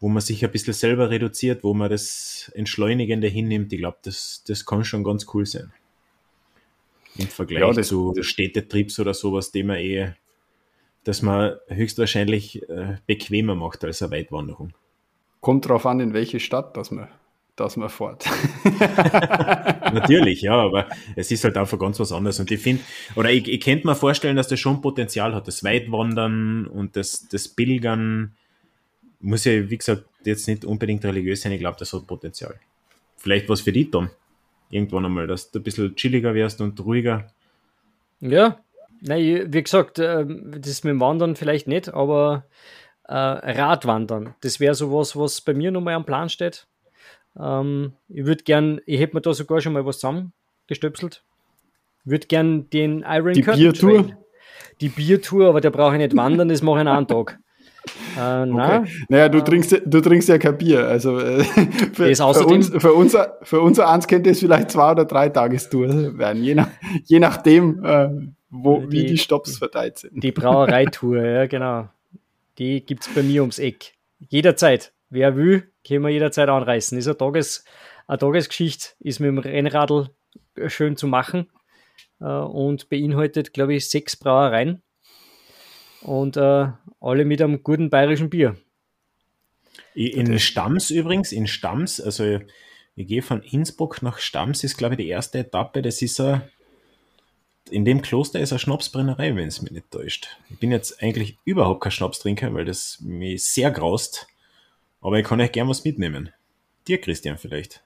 wo 0.00 0.08
man 0.08 0.20
sich 0.20 0.44
ein 0.44 0.50
bisschen 0.50 0.74
selber 0.74 1.10
reduziert, 1.10 1.62
wo 1.64 1.74
man 1.74 1.90
das 1.90 2.50
Entschleunigende 2.54 3.28
hinnimmt, 3.28 3.72
ich 3.72 3.78
glaube, 3.78 3.98
das, 4.02 4.42
das 4.46 4.66
kann 4.66 4.84
schon 4.84 5.04
ganz 5.04 5.26
cool 5.34 5.46
sein. 5.46 5.72
Im 7.16 7.28
Vergleich 7.28 7.76
ja, 7.76 7.82
zu 7.82 8.14
Städtetrips 8.20 8.98
oder 9.00 9.14
sowas, 9.14 9.50
die 9.50 9.62
man 9.62 9.76
eh, 9.78 10.12
dass 11.04 11.22
man 11.22 11.56
höchstwahrscheinlich 11.68 12.68
äh, 12.68 12.98
bequemer 13.06 13.54
macht 13.54 13.84
als 13.84 14.02
eine 14.02 14.12
Weitwanderung. 14.12 14.72
Kommt 15.40 15.68
drauf 15.68 15.86
an, 15.86 16.00
in 16.00 16.12
welche 16.12 16.40
Stadt 16.40 16.76
dass 16.76 16.90
man 16.90 17.08
dass 17.58 17.76
man 17.76 17.88
fährt. 17.88 18.24
Natürlich, 19.92 20.42
ja, 20.42 20.54
aber 20.54 20.86
es 21.16 21.30
ist 21.30 21.44
halt 21.44 21.56
einfach 21.56 21.78
ganz 21.78 21.98
was 21.98 22.12
anderes. 22.12 22.38
Und 22.38 22.50
ich 22.50 22.60
finde, 22.60 22.82
oder 23.16 23.30
ich, 23.30 23.48
ich 23.48 23.60
könnte 23.60 23.86
mir 23.86 23.94
vorstellen, 23.94 24.36
dass 24.36 24.48
das 24.48 24.60
schon 24.60 24.80
Potenzial 24.80 25.34
hat. 25.34 25.48
Das 25.48 25.64
Weitwandern 25.64 26.66
und 26.66 26.96
das, 26.96 27.26
das 27.28 27.48
Pilgern 27.48 28.34
muss 29.20 29.44
ja, 29.44 29.68
wie 29.68 29.76
gesagt, 29.76 30.04
jetzt 30.24 30.46
nicht 30.46 30.64
unbedingt 30.64 31.04
religiös 31.04 31.42
sein. 31.42 31.52
Ich 31.52 31.58
glaube, 31.58 31.76
das 31.78 31.92
hat 31.92 32.06
Potenzial. 32.06 32.54
Vielleicht 33.16 33.48
was 33.48 33.62
für 33.62 33.72
dich, 33.72 33.90
Tom. 33.90 34.10
Irgendwann 34.70 35.06
einmal, 35.06 35.26
dass 35.26 35.50
du 35.50 35.58
ein 35.58 35.62
bisschen 35.62 35.96
chilliger 35.96 36.34
wärst 36.34 36.60
und 36.60 36.78
ruhiger. 36.84 37.32
Ja, 38.20 38.58
nein, 39.00 39.46
wie 39.52 39.62
gesagt, 39.62 39.98
ähm, 39.98 40.52
das 40.60 40.84
mit 40.84 40.92
dem 40.92 41.00
Wandern 41.00 41.34
vielleicht 41.34 41.66
nicht, 41.66 41.88
aber 41.88 42.44
äh, 43.04 43.14
Radwandern, 43.14 44.34
das 44.42 44.60
wäre 44.60 44.74
sowas, 44.74 45.16
was 45.16 45.40
bei 45.40 45.54
mir 45.54 45.70
nochmal 45.70 45.94
am 45.94 46.04
Plan 46.04 46.28
steht 46.28 46.66
ähm, 47.38 47.92
ich 48.08 48.24
würde 48.24 48.44
gern, 48.44 48.80
ich 48.86 49.00
hätte 49.00 49.14
mir 49.14 49.20
da 49.20 49.34
sogar 49.34 49.60
schon 49.60 49.72
mal 49.72 49.84
was 49.84 49.98
zusammengestöpselt. 49.98 51.22
Würde 52.04 52.26
gern 52.26 52.70
den 52.70 53.04
Iron 53.06 53.34
Die 53.34 53.42
Biertour? 53.42 54.10
Die 54.80 54.88
Biertour, 54.88 55.48
aber 55.48 55.60
da 55.60 55.70
brauche 55.70 55.94
ich 55.94 55.98
nicht 55.98 56.16
wandern, 56.16 56.48
das 56.48 56.62
mache 56.62 56.82
ich 56.82 56.88
einen 56.88 57.06
Tag. 57.06 57.38
Äh, 58.16 58.46
na, 58.46 58.80
okay. 58.80 58.90
Naja, 59.08 59.28
du, 59.28 59.38
äh, 59.38 59.44
trinkst, 59.44 59.82
du 59.84 60.00
trinkst 60.00 60.28
ja 60.28 60.38
kein 60.38 60.58
Bier. 60.58 60.86
Also 60.86 61.18
äh, 61.18 61.42
für, 61.92 62.14
für, 62.14 62.46
uns, 62.46 62.70
für, 62.76 62.92
unser, 62.92 63.38
für 63.42 63.60
unser 63.60 63.88
eins 63.88 64.06
könnte 64.06 64.30
es 64.30 64.40
vielleicht 64.40 64.70
zwei 64.70 64.92
oder 64.92 65.04
drei 65.04 65.28
Tagestour 65.28 66.18
werden, 66.18 66.42
je, 66.42 66.54
nach, 66.54 66.68
je 67.04 67.18
nachdem, 67.18 67.84
äh, 67.84 68.08
wo, 68.50 68.80
die, 68.80 68.92
wie 68.92 69.06
die 69.06 69.18
Stops 69.18 69.58
verteilt 69.58 69.98
sind. 69.98 70.22
Die 70.22 70.32
Brauereitour, 70.32 71.22
ja 71.22 71.46
genau. 71.46 71.88
Die 72.58 72.84
gibt 72.84 73.06
es 73.06 73.14
bei 73.14 73.22
mir 73.22 73.42
ums 73.42 73.58
Eck. 73.58 73.92
Jederzeit. 74.28 74.92
Wer 75.10 75.36
will, 75.36 75.70
können 75.88 76.04
wir 76.04 76.10
jederzeit 76.10 76.48
anreißen. 76.48 76.96
Ist 76.98 77.06
eine, 77.06 77.16
Tages, 77.16 77.64
eine 78.06 78.18
Tagesgeschichte, 78.18 78.90
ist 79.00 79.20
mit 79.20 79.28
dem 79.28 79.38
Rennradl 79.38 80.10
schön 80.66 80.96
zu 80.96 81.06
machen 81.06 81.50
äh, 82.20 82.24
und 82.24 82.88
beinhaltet, 82.88 83.52
glaube 83.52 83.74
ich, 83.74 83.88
sechs 83.88 84.16
Brauereien 84.16 84.82
und 86.02 86.36
äh, 86.36 86.68
alle 87.00 87.24
mit 87.24 87.42
einem 87.42 87.62
guten 87.62 87.90
bayerischen 87.90 88.30
Bier. 88.30 88.56
In 89.94 90.38
Stams 90.38 90.90
übrigens, 90.90 91.32
in 91.32 91.46
Stams, 91.46 92.00
also 92.00 92.40
ich 92.94 93.06
gehe 93.06 93.22
von 93.22 93.42
Innsbruck 93.42 94.02
nach 94.02 94.18
Stams, 94.18 94.62
ist 94.64 94.76
glaube 94.76 94.94
ich 94.94 94.98
die 94.98 95.08
erste 95.08 95.38
Etappe, 95.38 95.82
das 95.82 96.02
ist 96.02 96.20
ein, 96.20 96.42
in 97.70 97.84
dem 97.84 98.02
Kloster 98.02 98.40
ist 98.40 98.52
eine 98.52 98.58
Schnapsbrennerei, 98.58 99.34
wenn 99.36 99.48
es 99.48 99.60
mich 99.60 99.72
nicht 99.72 99.90
täuscht. 99.90 100.38
Ich 100.50 100.58
bin 100.58 100.70
jetzt 100.70 101.02
eigentlich 101.02 101.38
überhaupt 101.44 101.82
kein 101.82 101.92
Schnapstrinker, 101.92 102.54
weil 102.54 102.64
das 102.64 103.00
mich 103.00 103.44
sehr 103.44 103.70
graust. 103.70 104.28
Aber 105.00 105.18
ich 105.18 105.26
kann 105.26 105.40
euch 105.40 105.52
gern 105.52 105.68
was 105.68 105.84
mitnehmen. 105.84 106.30
Dir, 106.86 107.00
Christian, 107.00 107.36
vielleicht. 107.36 107.82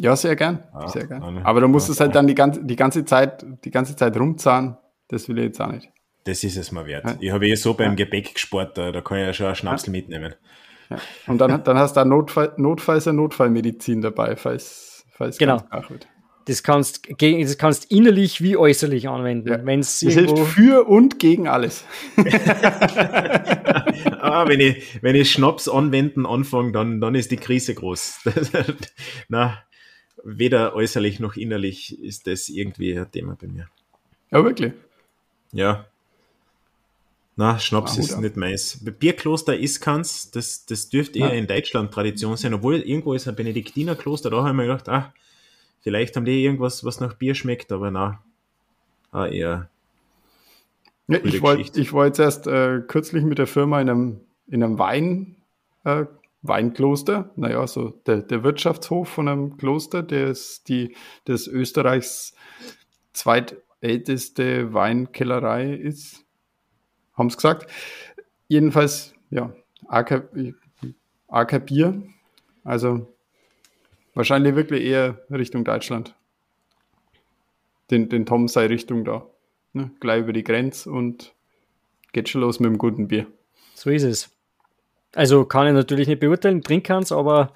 Ja, 0.00 0.14
sehr 0.14 0.36
gern. 0.36 0.62
Ah, 0.72 0.88
sehr 0.88 1.06
gern. 1.06 1.22
Eine, 1.22 1.44
Aber 1.44 1.60
du 1.60 1.68
musst 1.68 1.88
es 1.88 2.00
halt 2.00 2.14
dann 2.14 2.26
die 2.26 2.34
ganze, 2.34 2.64
die 2.64 2.76
ganze 2.76 3.04
Zeit, 3.04 3.44
die 3.64 3.70
ganze 3.70 3.96
Zeit 3.96 4.16
rumzahlen. 4.16 4.76
Das 5.08 5.28
will 5.28 5.38
ich 5.38 5.44
jetzt 5.44 5.60
auch 5.60 5.72
nicht. 5.72 5.90
Das 6.24 6.44
ist 6.44 6.56
es 6.56 6.70
mal 6.72 6.86
wert. 6.86 7.04
Ja. 7.04 7.16
Ich 7.20 7.30
habe 7.30 7.48
eh 7.48 7.54
so 7.54 7.74
beim 7.74 7.90
ja. 7.90 7.94
Gepäck 7.94 8.34
gespart, 8.34 8.76
da, 8.78 8.92
da 8.92 9.00
kann 9.00 9.18
ich 9.18 9.26
ja 9.26 9.32
schon 9.32 9.46
einen 9.46 9.56
Schnapsel 9.56 9.92
ja. 9.92 10.00
mitnehmen. 10.00 10.34
Und 11.26 11.38
dann, 11.38 11.62
dann 11.64 11.78
hast 11.78 11.96
du 11.96 12.04
Notfall, 12.04 12.52
notfalls 12.56 13.06
eine 13.08 13.16
Notfallmedizin 13.16 14.00
dabei, 14.00 14.36
falls, 14.36 15.04
falls 15.10 15.38
genau. 15.38 15.58
ganz 15.70 15.90
wird. 15.90 16.08
Das 16.48 16.62
kannst, 16.62 17.06
das 17.20 17.58
kannst 17.58 17.90
innerlich 17.90 18.40
wie 18.42 18.56
äußerlich 18.56 19.06
anwenden. 19.06 19.48
Ja. 19.48 19.66
Wenn's 19.66 20.00
das 20.00 20.14
hilft 20.14 20.38
für 20.38 20.88
und 20.88 21.18
gegen 21.18 21.46
alles. 21.46 21.84
ah, 24.20 24.48
wenn, 24.48 24.60
ich, 24.60 25.02
wenn 25.02 25.14
ich 25.14 25.30
Schnaps 25.30 25.68
anwenden 25.68 26.24
anfange, 26.24 26.72
dann, 26.72 27.02
dann 27.02 27.14
ist 27.14 27.30
die 27.30 27.36
Krise 27.36 27.74
groß. 27.74 28.20
Na, 29.28 29.62
weder 30.24 30.74
äußerlich 30.74 31.20
noch 31.20 31.36
innerlich 31.36 32.02
ist 32.02 32.26
das 32.26 32.48
irgendwie 32.48 32.98
ein 32.98 33.10
Thema 33.10 33.36
bei 33.38 33.46
mir. 33.46 33.68
Ja, 34.30 34.42
wirklich. 34.42 34.72
Ja. 35.52 35.84
Na, 37.36 37.58
Schnaps 37.58 37.98
ah, 37.98 38.00
ist 38.00 38.18
nicht 38.18 38.38
meins. 38.38 38.82
Bierkloster 38.98 39.54
ist 39.54 39.82
keins, 39.82 40.30
das, 40.30 40.64
das 40.64 40.88
dürfte 40.88 41.18
eher 41.18 41.34
in 41.34 41.46
Deutschland 41.46 41.92
Tradition 41.92 42.38
sein, 42.38 42.54
obwohl 42.54 42.76
irgendwo 42.76 43.12
ist 43.12 43.28
ein 43.28 43.36
Benediktinerkloster, 43.36 44.30
da 44.30 44.38
habe 44.38 44.48
ich 44.48 44.54
mir 44.54 44.62
gedacht, 44.62 44.88
ah, 44.88 45.12
vielleicht 45.88 46.16
haben 46.16 46.26
die 46.26 46.44
irgendwas, 46.44 46.84
was 46.84 47.00
nach 47.00 47.14
Bier 47.14 47.34
schmeckt, 47.34 47.72
aber 47.72 47.90
na, 47.90 48.22
ah, 49.10 49.26
eher. 49.26 49.70
Ja, 51.06 51.18
ich, 51.24 51.40
wollte, 51.40 51.80
ich 51.80 51.94
war 51.94 52.04
jetzt 52.04 52.18
erst 52.18 52.46
äh, 52.46 52.82
kürzlich 52.86 53.24
mit 53.24 53.38
der 53.38 53.46
Firma 53.46 53.80
in 53.80 53.88
einem, 53.88 54.20
in 54.48 54.62
einem 54.62 54.78
Wein, 54.78 55.36
äh, 55.84 56.04
Weinkloster, 56.42 57.30
naja, 57.36 57.66
so 57.66 57.94
der, 58.06 58.18
der 58.18 58.44
Wirtschaftshof 58.44 59.08
von 59.08 59.28
einem 59.28 59.56
Kloster, 59.56 60.02
der 60.02 60.28
ist 60.28 60.68
die, 60.68 60.94
das 61.24 61.46
Österreichs 61.46 62.34
zweitälteste 63.14 64.74
Weinkellerei 64.74 65.72
ist 65.72 66.26
haben 67.14 67.28
es 67.28 67.36
gesagt. 67.36 67.70
Jedenfalls, 68.46 69.14
ja, 69.30 69.52
AK, 69.88 70.28
AK 71.28 71.66
Bier. 71.66 72.02
Also 72.64 73.12
wahrscheinlich 74.18 74.56
wirklich 74.56 74.84
eher 74.84 75.20
Richtung 75.30 75.64
Deutschland. 75.64 76.14
Den, 77.90 78.08
den 78.08 78.26
Tom 78.26 78.48
sei 78.48 78.66
Richtung 78.66 79.04
da. 79.04 79.24
Ne? 79.72 79.92
Gleich 80.00 80.20
über 80.20 80.32
die 80.32 80.42
Grenze 80.42 80.90
und 80.90 81.32
geht 82.12 82.28
schon 82.28 82.40
los 82.40 82.58
mit 82.58 82.68
dem 82.68 82.78
guten 82.78 83.06
Bier. 83.06 83.26
So 83.74 83.90
ist 83.90 84.02
es. 84.02 84.30
Also 85.14 85.44
kann 85.44 85.68
ich 85.68 85.72
natürlich 85.72 86.08
nicht 86.08 86.20
beurteilen, 86.20 86.62
trinken 86.62 87.02
es, 87.02 87.12
aber 87.12 87.52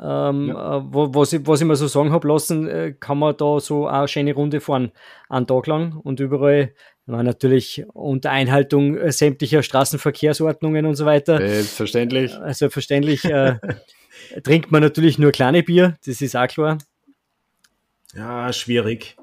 ähm, 0.00 0.48
ja. 0.48 0.78
äh, 0.78 0.82
was, 0.84 1.34
ich, 1.34 1.46
was 1.46 1.60
ich 1.60 1.66
mir 1.66 1.76
so 1.76 1.86
sagen 1.86 2.10
habe 2.10 2.26
lassen, 2.26 2.66
äh, 2.66 2.94
kann 2.98 3.18
man 3.18 3.36
da 3.36 3.60
so 3.60 3.86
eine 3.86 4.08
schöne 4.08 4.34
Runde 4.34 4.60
fahren, 4.60 4.92
einen 5.28 5.46
Tag 5.46 5.66
lang 5.66 5.92
und 6.02 6.18
überall 6.18 6.72
war 7.04 7.22
natürlich 7.22 7.84
unter 7.92 8.30
Einhaltung 8.30 8.96
äh, 8.96 9.12
sämtlicher 9.12 9.62
Straßenverkehrsordnungen 9.62 10.86
und 10.86 10.96
so 10.96 11.04
weiter. 11.04 11.38
Selbstverständlich. 11.38 12.34
Äh, 12.34 12.54
selbstverständlich 12.54 13.22
trinkt 14.42 14.70
man 14.72 14.82
natürlich 14.82 15.18
nur 15.18 15.32
kleine 15.32 15.62
Bier, 15.62 15.96
das 16.04 16.20
ist 16.20 16.36
auch 16.36 16.46
klar. 16.46 16.78
Ja, 18.14 18.52
schwierig. 18.52 19.16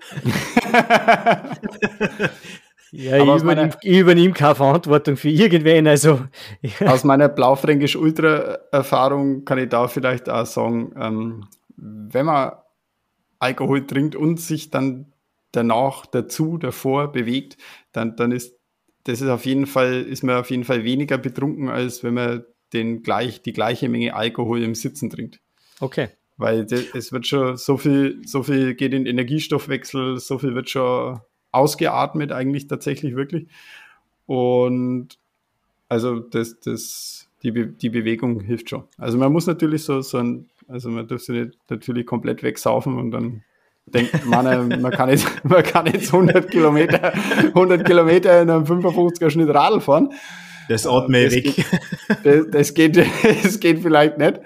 ja, 2.91 3.17
ich 3.17 3.41
übernehme, 3.41 3.71
ich 3.81 3.97
übernehme 3.97 4.33
keine 4.33 4.55
Verantwortung 4.55 5.17
für 5.17 5.29
irgendwen. 5.29 5.87
Also, 5.87 6.21
Aus 6.85 7.03
meiner 7.03 7.29
Blaufränkisch 7.29 7.95
Ultra-Erfahrung 7.95 9.45
kann 9.45 9.57
ich 9.57 9.69
da 9.69 9.87
vielleicht 9.87 10.29
auch 10.29 10.45
sagen, 10.45 10.93
ähm, 10.99 11.47
wenn 11.75 12.25
man 12.27 12.51
Alkohol 13.39 13.87
trinkt 13.87 14.15
und 14.15 14.39
sich 14.39 14.69
dann 14.69 15.13
danach, 15.51 16.05
dazu, 16.05 16.57
davor 16.57 17.11
bewegt, 17.11 17.57
dann, 17.93 18.15
dann 18.15 18.31
ist 18.31 18.53
das 19.05 19.21
ist 19.21 19.27
auf 19.27 19.45
jeden 19.45 19.65
Fall, 19.65 20.01
ist 20.03 20.23
man 20.23 20.37
auf 20.37 20.49
jeden 20.49 20.63
Fall 20.63 20.83
weniger 20.83 21.17
betrunken, 21.17 21.69
als 21.69 22.03
wenn 22.03 22.13
man 22.13 22.45
den 22.73 23.03
gleich, 23.03 23.41
die 23.41 23.53
gleiche 23.53 23.89
Menge 23.89 24.15
Alkohol 24.15 24.61
im 24.63 24.75
Sitzen 24.75 25.09
trinkt. 25.09 25.39
Okay. 25.79 26.09
Weil 26.37 26.65
das, 26.65 26.83
es 26.93 27.11
wird 27.11 27.27
schon 27.27 27.57
so 27.57 27.77
viel, 27.77 28.21
so 28.25 28.43
viel 28.43 28.73
geht 28.73 28.93
in 28.93 29.05
Energiestoffwechsel, 29.05 30.19
so 30.19 30.39
viel 30.39 30.55
wird 30.55 30.69
schon 30.69 31.19
ausgeatmet, 31.51 32.31
eigentlich 32.31 32.67
tatsächlich 32.67 33.15
wirklich. 33.15 33.47
Und 34.25 35.19
also 35.89 36.19
das, 36.19 36.59
das, 36.59 37.29
die, 37.43 37.51
Be 37.51 37.67
die 37.67 37.89
Bewegung 37.89 38.39
hilft 38.39 38.69
schon. 38.69 38.83
Also 38.97 39.17
man 39.17 39.31
muss 39.31 39.45
natürlich 39.45 39.83
so, 39.83 40.01
so 40.01 40.17
ein, 40.17 40.49
also 40.67 40.89
man 40.89 41.07
dürfte 41.07 41.33
nicht 41.33 41.57
natürlich 41.69 42.05
komplett 42.05 42.41
wegsaufen 42.41 42.97
und 42.97 43.11
dann 43.11 43.43
denkt 43.85 44.25
man, 44.25 44.81
man 44.81 44.91
kann 44.91 45.09
jetzt, 45.09 45.27
man 45.43 45.63
kann 45.63 45.85
jetzt 45.85 46.13
100 46.13 46.49
Kilometer, 46.49 47.13
100 47.13 47.85
Kilometer 47.85 48.41
in 48.41 48.49
einem 48.49 48.63
55er 48.63 49.29
Schnitt 49.29 49.49
Radl 49.49 49.81
fahren. 49.81 50.13
Das 50.69 50.87
atme 50.87 51.25
das 51.25 51.33
weg. 51.33 51.43
Geht, 51.43 51.65
das, 52.23 52.45
das, 52.51 52.73
geht, 52.73 52.97
das 53.43 53.59
geht 53.59 53.79
vielleicht 53.79 54.17
nicht. 54.17 54.39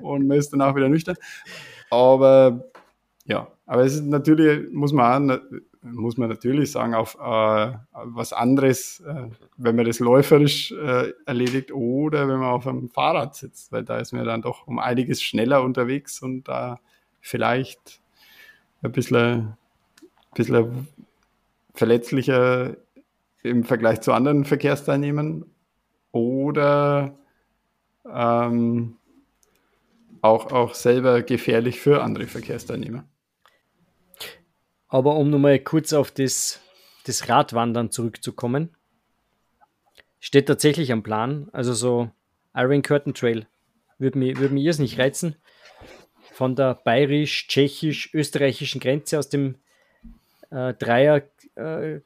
Und 0.00 0.26
man 0.26 0.38
ist 0.38 0.50
danach 0.50 0.74
wieder 0.74 0.88
nüchtern. 0.88 1.16
Aber, 1.90 2.70
ja, 3.24 3.48
aber 3.66 3.84
es 3.84 3.94
ist 3.94 4.04
natürlich, 4.04 4.70
muss 4.72 4.92
man 4.92 5.30
auch, 5.30 5.38
muss 5.82 6.18
man 6.18 6.28
natürlich 6.28 6.72
sagen, 6.72 6.94
auf 6.94 7.14
äh, 7.14 7.72
was 7.92 8.32
anderes, 8.32 9.00
äh, 9.00 9.28
wenn 9.56 9.76
man 9.76 9.86
das 9.86 9.98
läuferisch 9.98 10.72
äh, 10.72 11.12
erledigt 11.24 11.72
oder 11.72 12.28
wenn 12.28 12.38
man 12.38 12.50
auf 12.50 12.66
einem 12.66 12.90
Fahrrad 12.90 13.34
sitzt, 13.34 13.72
weil 13.72 13.84
da 13.84 13.98
ist 13.98 14.12
man 14.12 14.24
dann 14.26 14.42
doch 14.42 14.66
um 14.66 14.78
einiges 14.78 15.22
schneller 15.22 15.62
unterwegs 15.62 16.20
und 16.20 16.44
da 16.48 16.80
vielleicht 17.20 18.00
ein 18.82 18.92
bisschen, 18.92 19.38
ein 19.38 19.56
bisschen 20.34 20.88
verletzlicher 21.74 22.76
im 23.42 23.64
Vergleich 23.64 24.02
zu 24.02 24.12
anderen 24.12 24.44
Verkehrsteilnehmern 24.44 25.46
oder 26.12 27.16
ähm, 28.04 28.96
auch, 30.22 30.52
auch 30.52 30.74
selber 30.74 31.22
gefährlich 31.22 31.80
für 31.80 32.02
andere 32.02 32.26
Verkehrsteilnehmer. 32.26 33.04
Aber 34.88 35.16
um 35.16 35.30
nochmal 35.30 35.58
kurz 35.60 35.92
auf 35.92 36.10
das, 36.10 36.60
das 37.04 37.28
Radwandern 37.28 37.90
zurückzukommen, 37.90 38.76
steht 40.18 40.46
tatsächlich 40.46 40.92
am 40.92 41.02
Plan, 41.02 41.48
also 41.52 41.72
so 41.72 42.10
Iron 42.54 42.82
Curtain 42.82 43.14
Trail 43.14 43.46
würde 44.00 44.18
mich, 44.18 44.38
würd 44.38 44.52
mich 44.52 44.78
nicht 44.78 44.98
reizen 44.98 45.36
von 46.32 46.56
der 46.56 46.74
bayerisch-tschechisch-österreichischen 46.74 48.80
Grenze 48.80 49.18
aus 49.18 49.28
dem 49.28 49.56
äh, 50.50 50.72
Dreier 50.74 51.22
äh, 51.54 52.00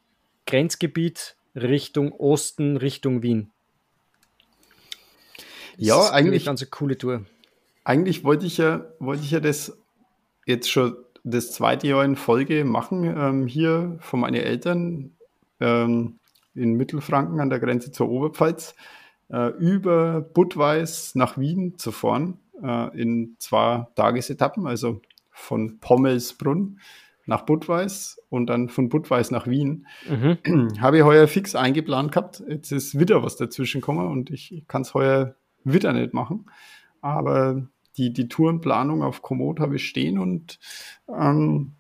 Grenzgebiet 0.47 1.37
Richtung 1.55 2.13
Osten, 2.13 2.77
Richtung 2.77 3.23
Wien. 3.23 3.51
Ja, 5.77 6.11
eigentlich 6.11 6.43
eine 6.43 6.57
ganz 6.57 6.71
coole 6.71 6.97
Tour. 6.99 7.25
Eigentlich 7.85 8.25
wollte 8.25 8.47
ich 8.47 8.59
ja, 8.59 8.87
wollte 8.99 9.23
ich 9.23 9.31
ja 9.31 9.41
das 9.41 9.77
jetzt 10.47 10.71
schon 10.71 10.97
das 11.25 11.53
zweite 11.53 11.87
Jahr 11.87 12.05
in 12.05 12.17
Folge 12.17 12.65
machen, 12.65 13.05
ähm, 13.05 13.47
hier 13.47 13.97
von 14.01 14.21
meinen 14.21 14.43
Eltern 14.43 15.13
ähm, 15.61 16.19
in 16.55 16.75
Mittelfranken 16.75 17.41
an 17.41 17.51
der 17.51 17.61
Grenze 17.61 17.93
zur 17.93 18.11
Oberpfalz, 18.11 18.75
äh, 19.31 19.49
über 19.59 20.21
Budweis 20.21 21.15
nach 21.15 21.39
Wien 21.39 21.79
zu 21.79 21.93
fahren 21.93 22.39
äh, 22.63 23.01
in 23.01 23.37
zwei 23.39 23.87
Tagesetappen, 23.97 24.67
also 24.67 25.01
von 25.31 25.79
Pommelsbrunn 25.81 26.79
nach 27.27 27.43
Budweis 27.43 28.21
und 28.29 28.47
dann 28.47 28.69
von 28.69 28.91
Budweis 28.91 29.31
nach 29.31 29.47
Wien. 29.47 29.87
Mhm. 30.09 30.69
Habe 30.81 30.99
ich 30.99 31.05
heuer 31.05 31.27
fix 31.27 31.55
eingeplant 31.55 32.13
gehabt. 32.13 32.43
Jetzt 32.47 32.71
ist 32.71 32.99
wieder 32.99 33.23
was 33.23 33.37
dazwischen 33.37 33.81
gekommen 33.81 34.07
und 34.07 34.31
ich 34.31 34.65
kann 34.69 34.83
es 34.83 34.93
heuer 34.93 35.35
wieder 35.65 35.93
nicht 35.93 36.15
machen. 36.15 36.47
Aber 37.01 37.67
die, 37.97 38.13
die 38.13 38.29
Tourenplanung 38.29 39.03
auf 39.03 39.23
Komoot 39.23 39.61
habe 39.61 39.77
ich 39.77 39.87
stehen 39.87 40.19
und 40.19 40.59
ähm, 41.09 41.73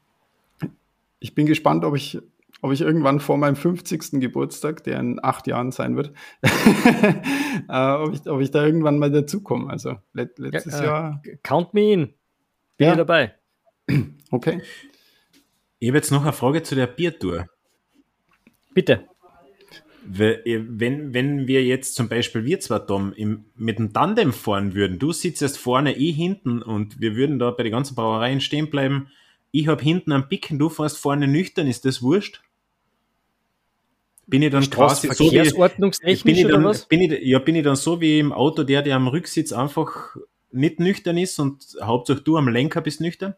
ich 1.18 1.34
bin 1.34 1.46
gespannt, 1.46 1.84
ob 1.84 1.96
ich 1.96 2.20
ob 2.64 2.72
ich 2.72 2.80
irgendwann 2.80 3.20
vor 3.20 3.36
meinem 3.36 3.56
50. 3.56 4.20
Geburtstag, 4.20 4.84
der 4.84 4.98
in 4.98 5.22
acht 5.22 5.46
Jahren 5.46 5.70
sein 5.70 5.96
wird, 5.96 6.14
äh, 7.68 7.92
ob, 7.92 8.14
ich, 8.14 8.26
ob 8.26 8.40
ich 8.40 8.50
da 8.50 8.64
irgendwann 8.64 8.98
mal 8.98 9.10
dazukomme. 9.10 9.68
Also 9.68 9.98
let, 10.14 10.38
letztes 10.38 10.72
ja, 10.72 10.80
äh, 10.80 10.86
Jahr. 10.86 11.22
Count 11.42 11.74
me 11.74 11.92
in. 11.92 12.14
Bin 12.78 12.88
ja. 12.88 12.96
dabei. 12.96 13.34
Okay. 14.30 14.62
Ich 15.78 15.88
habe 15.88 15.98
jetzt 15.98 16.10
noch 16.10 16.22
eine 16.22 16.32
Frage 16.32 16.62
zu 16.62 16.74
der 16.74 16.86
Biertour. 16.86 17.48
Bitte. 18.72 19.08
Wenn, 20.06 21.14
wenn 21.14 21.46
wir 21.46 21.64
jetzt 21.64 21.94
zum 21.94 22.08
Beispiel 22.08 22.44
wir 22.44 22.60
zwei 22.60 22.78
Tom 22.80 23.12
im, 23.14 23.46
mit 23.56 23.78
dem 23.78 23.92
Tandem 23.92 24.32
fahren 24.32 24.74
würden, 24.74 24.98
du 24.98 25.12
sitzt 25.12 25.42
erst 25.42 25.58
vorne, 25.58 25.94
ich 25.94 26.14
hinten 26.14 26.62
und 26.62 27.00
wir 27.00 27.16
würden 27.16 27.38
da 27.38 27.50
bei 27.50 27.62
den 27.62 27.72
ganzen 27.72 27.94
Brauereien 27.94 28.40
stehen 28.40 28.70
bleiben, 28.70 29.08
ich 29.50 29.68
habe 29.68 29.82
hinten 29.82 30.12
am 30.12 30.28
Picken, 30.28 30.58
du 30.58 30.68
fährst 30.68 30.98
vorne 30.98 31.26
nüchtern, 31.26 31.66
ist 31.66 31.84
das 31.84 32.02
wurscht? 32.02 32.42
bin 34.26 34.42
ich 34.42 34.50
dann 34.50 34.68
quasi 34.70 35.08
so 35.12 35.30
wie, 35.30 35.38
bin 35.38 36.36
ich 36.36 36.46
dann, 36.46 36.76
Bin 36.88 37.00
ich, 37.00 37.22
ja, 37.22 37.38
bin 37.38 37.54
ich 37.56 37.64
dann 37.64 37.76
so 37.76 38.00
wie 38.00 38.18
im 38.18 38.32
Auto, 38.32 38.62
der, 38.62 38.82
der 38.82 38.96
am 38.96 39.08
Rücksitz 39.08 39.52
einfach 39.52 40.16
nicht 40.50 40.80
nüchtern 40.80 41.18
ist 41.18 41.38
und 41.38 41.76
hauptsächlich 41.82 42.24
du 42.24 42.36
am 42.36 42.48
Lenker 42.48 42.80
bist 42.80 43.00
nüchtern? 43.00 43.34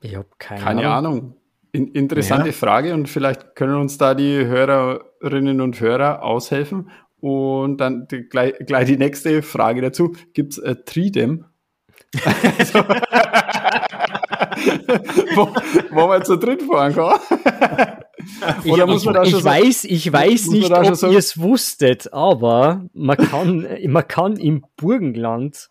Ich 0.00 0.16
habe 0.16 0.28
keine, 0.38 0.60
keine 0.60 0.90
Ahnung. 0.90 1.14
Ahnung. 1.16 1.36
In, 1.74 1.88
interessante 1.88 2.50
ja. 2.50 2.52
Frage 2.52 2.94
und 2.94 3.08
vielleicht 3.08 3.56
können 3.56 3.74
uns 3.74 3.98
da 3.98 4.14
die 4.14 4.46
Hörerinnen 4.46 5.60
und 5.60 5.80
Hörer 5.80 6.22
aushelfen. 6.22 6.88
Und 7.18 7.78
dann 7.78 8.06
die, 8.06 8.28
gleich, 8.28 8.54
gleich 8.64 8.86
die 8.86 8.96
nächste 8.96 9.42
Frage 9.42 9.80
dazu. 9.80 10.14
Gibt 10.34 10.52
es 10.52 10.58
äh, 10.58 10.76
Tridem? 10.84 11.46
also, 12.14 12.78
wo, 15.34 15.52
wo 15.90 16.06
man 16.06 16.24
zu 16.24 16.36
dritt 16.36 16.62
fahren 16.62 16.94
kann? 16.94 17.18
Oder 18.66 18.84
ich, 18.84 18.90
muss 18.90 19.04
man 19.04 19.14
da 19.14 19.24
schon 19.24 19.40
ich 19.40 19.44
weiß, 19.44 19.82
ich 19.84 20.12
weiß 20.12 20.46
nicht, 20.48 20.70
ob 20.70 20.84
ihr 20.84 21.18
es 21.18 21.40
wusstet, 21.40 22.12
aber 22.12 22.84
man 22.92 23.16
kann, 23.16 23.66
man 23.88 24.06
kann 24.06 24.36
im 24.36 24.64
Burgenland 24.76 25.70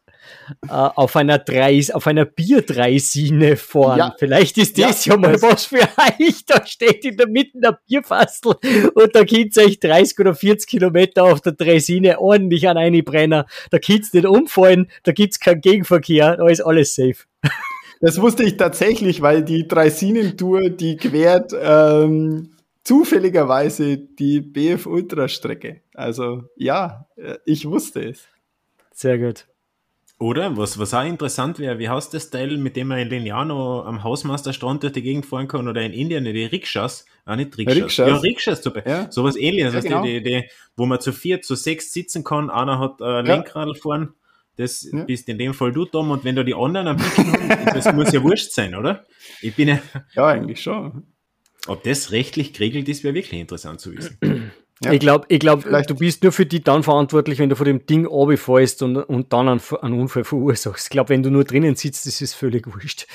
äh, 0.67 0.71
auf 0.71 1.15
einer 1.15 1.39
drei, 1.39 1.81
auf 1.93 2.07
einer 2.07 2.25
Bierdreisine 2.25 3.55
fahren. 3.55 3.99
Ja. 3.99 4.15
Vielleicht 4.17 4.57
ist 4.57 4.77
das 4.77 5.05
ja, 5.05 5.13
ja 5.13 5.19
mal 5.19 5.41
was 5.41 5.65
für 5.65 5.81
euch. 6.19 6.45
Da 6.45 6.65
steht 6.65 7.05
in 7.05 7.17
der 7.17 7.27
Mitte 7.27 7.59
der 7.59 7.79
Bierfastel 7.87 8.55
und 8.93 9.15
da 9.15 9.25
könnt 9.25 9.55
ihr 9.57 9.65
euch 9.65 9.79
30 9.79 10.19
oder 10.19 10.35
40 10.35 10.69
Kilometer 10.69 11.23
auf 11.23 11.41
der 11.41 11.53
Dreisine 11.53 12.19
ordentlich 12.19 12.67
an 12.67 12.77
eine 12.77 13.03
Brenner. 13.03 13.45
Da 13.71 13.79
könnt 13.79 14.13
ihr 14.13 14.21
nicht 14.21 14.27
umfallen, 14.27 14.89
da 15.03 15.11
gibt's 15.11 15.39
keinen 15.39 15.61
Gegenverkehr, 15.61 16.37
da 16.37 16.47
ist 16.47 16.61
alles 16.61 16.95
safe. 16.95 17.25
Das 18.01 18.19
wusste 18.19 18.43
ich 18.43 18.57
tatsächlich, 18.57 19.21
weil 19.21 19.43
die 19.43 19.65
Dreisinentour, 19.65 20.69
die 20.69 20.97
quert 20.97 21.53
ähm, 21.57 22.49
zufälligerweise 22.83 23.97
die 23.97 24.41
BF 24.41 24.85
Ultra 24.87 25.27
Strecke. 25.27 25.81
Also 25.93 26.43
ja, 26.57 27.07
äh, 27.15 27.37
ich 27.45 27.65
wusste 27.65 28.01
es. 28.01 28.27
Sehr 28.91 29.17
gut. 29.17 29.47
Oder, 30.19 30.55
was, 30.55 30.77
was 30.77 30.93
auch 30.93 31.03
interessant 31.03 31.59
wäre, 31.59 31.79
wie 31.79 31.89
heißt 31.89 32.13
das 32.13 32.29
Teil, 32.29 32.57
mit 32.57 32.75
dem 32.75 32.87
man 32.87 32.99
in 32.99 33.09
Lignano 33.09 33.83
am 33.83 34.03
Hausmeisterstrand 34.03 34.83
durch 34.83 34.93
die 34.93 35.01
Gegend 35.01 35.25
fahren 35.25 35.47
kann 35.47 35.67
oder 35.67 35.81
in 35.81 35.91
Indien 35.91 36.23
die 36.23 36.45
Rikschas, 36.45 37.05
ah 37.25 37.35
nicht 37.35 37.57
Rikschas, 37.57 37.77
Rikschas. 37.77 38.07
ja 38.07 38.15
Rikschas, 38.17 38.63
super. 38.63 38.87
Ja. 38.87 39.11
sowas 39.11 39.35
ähnliches, 39.35 39.73
ja, 39.73 39.81
genau. 39.81 40.03
die, 40.03 40.23
die, 40.23 40.49
wo 40.77 40.85
man 40.85 41.01
zu 41.01 41.11
vier, 41.11 41.41
zu 41.41 41.55
sechs 41.55 41.91
sitzen 41.91 42.23
kann, 42.23 42.49
einer 42.49 42.79
hat 42.79 43.01
ein 43.01 43.25
ja. 43.25 43.35
Lenkrad 43.35 43.77
vorn, 43.79 44.13
das 44.55 44.87
ja. 44.89 45.03
bist 45.03 45.27
in 45.29 45.39
dem 45.39 45.53
Fall 45.53 45.71
du, 45.71 45.85
Tom, 45.85 46.11
und 46.11 46.23
wenn 46.23 46.35
du 46.35 46.45
die 46.45 46.55
anderen 46.55 46.87
am 46.87 46.97
das 47.73 47.91
muss 47.91 48.13
ja 48.13 48.23
wurscht 48.23 48.51
sein, 48.51 48.75
oder? 48.75 49.05
Ich 49.41 49.55
bin 49.55 49.67
ja... 49.67 49.79
Ja, 50.13 50.27
eigentlich 50.27 50.61
schon. 50.61 51.07
Ob 51.67 51.83
das 51.83 52.11
rechtlich 52.11 52.53
geregelt 52.53 52.87
ist, 52.87 53.03
wäre 53.03 53.15
wirklich 53.15 53.39
interessant 53.39 53.79
zu 53.79 53.93
wissen. 53.93 54.17
Ja. 54.81 54.91
Ich 54.91 54.99
glaube, 54.99 55.25
ich 55.29 55.39
glaub, 55.39 55.63
du 55.63 55.95
bist 55.95 56.23
nur 56.23 56.31
für 56.31 56.45
die 56.45 56.63
dann 56.63 56.83
verantwortlich, 56.83 57.39
wenn 57.39 57.49
du 57.49 57.55
vor 57.55 57.65
dem 57.65 57.85
Ding 57.85 58.05
runterfällst 58.05 58.81
und, 58.81 58.97
und 58.97 59.31
dann 59.31 59.47
einen, 59.47 59.61
einen 59.81 59.99
Unfall 59.99 60.23
verursachst. 60.23 60.87
Ich 60.87 60.89
glaube, 60.89 61.09
wenn 61.09 61.23
du 61.23 61.29
nur 61.29 61.43
drinnen 61.43 61.75
sitzt, 61.75 62.05
das 62.05 62.21
ist 62.21 62.33
völlig 62.33 62.67
wurscht. 62.73 63.07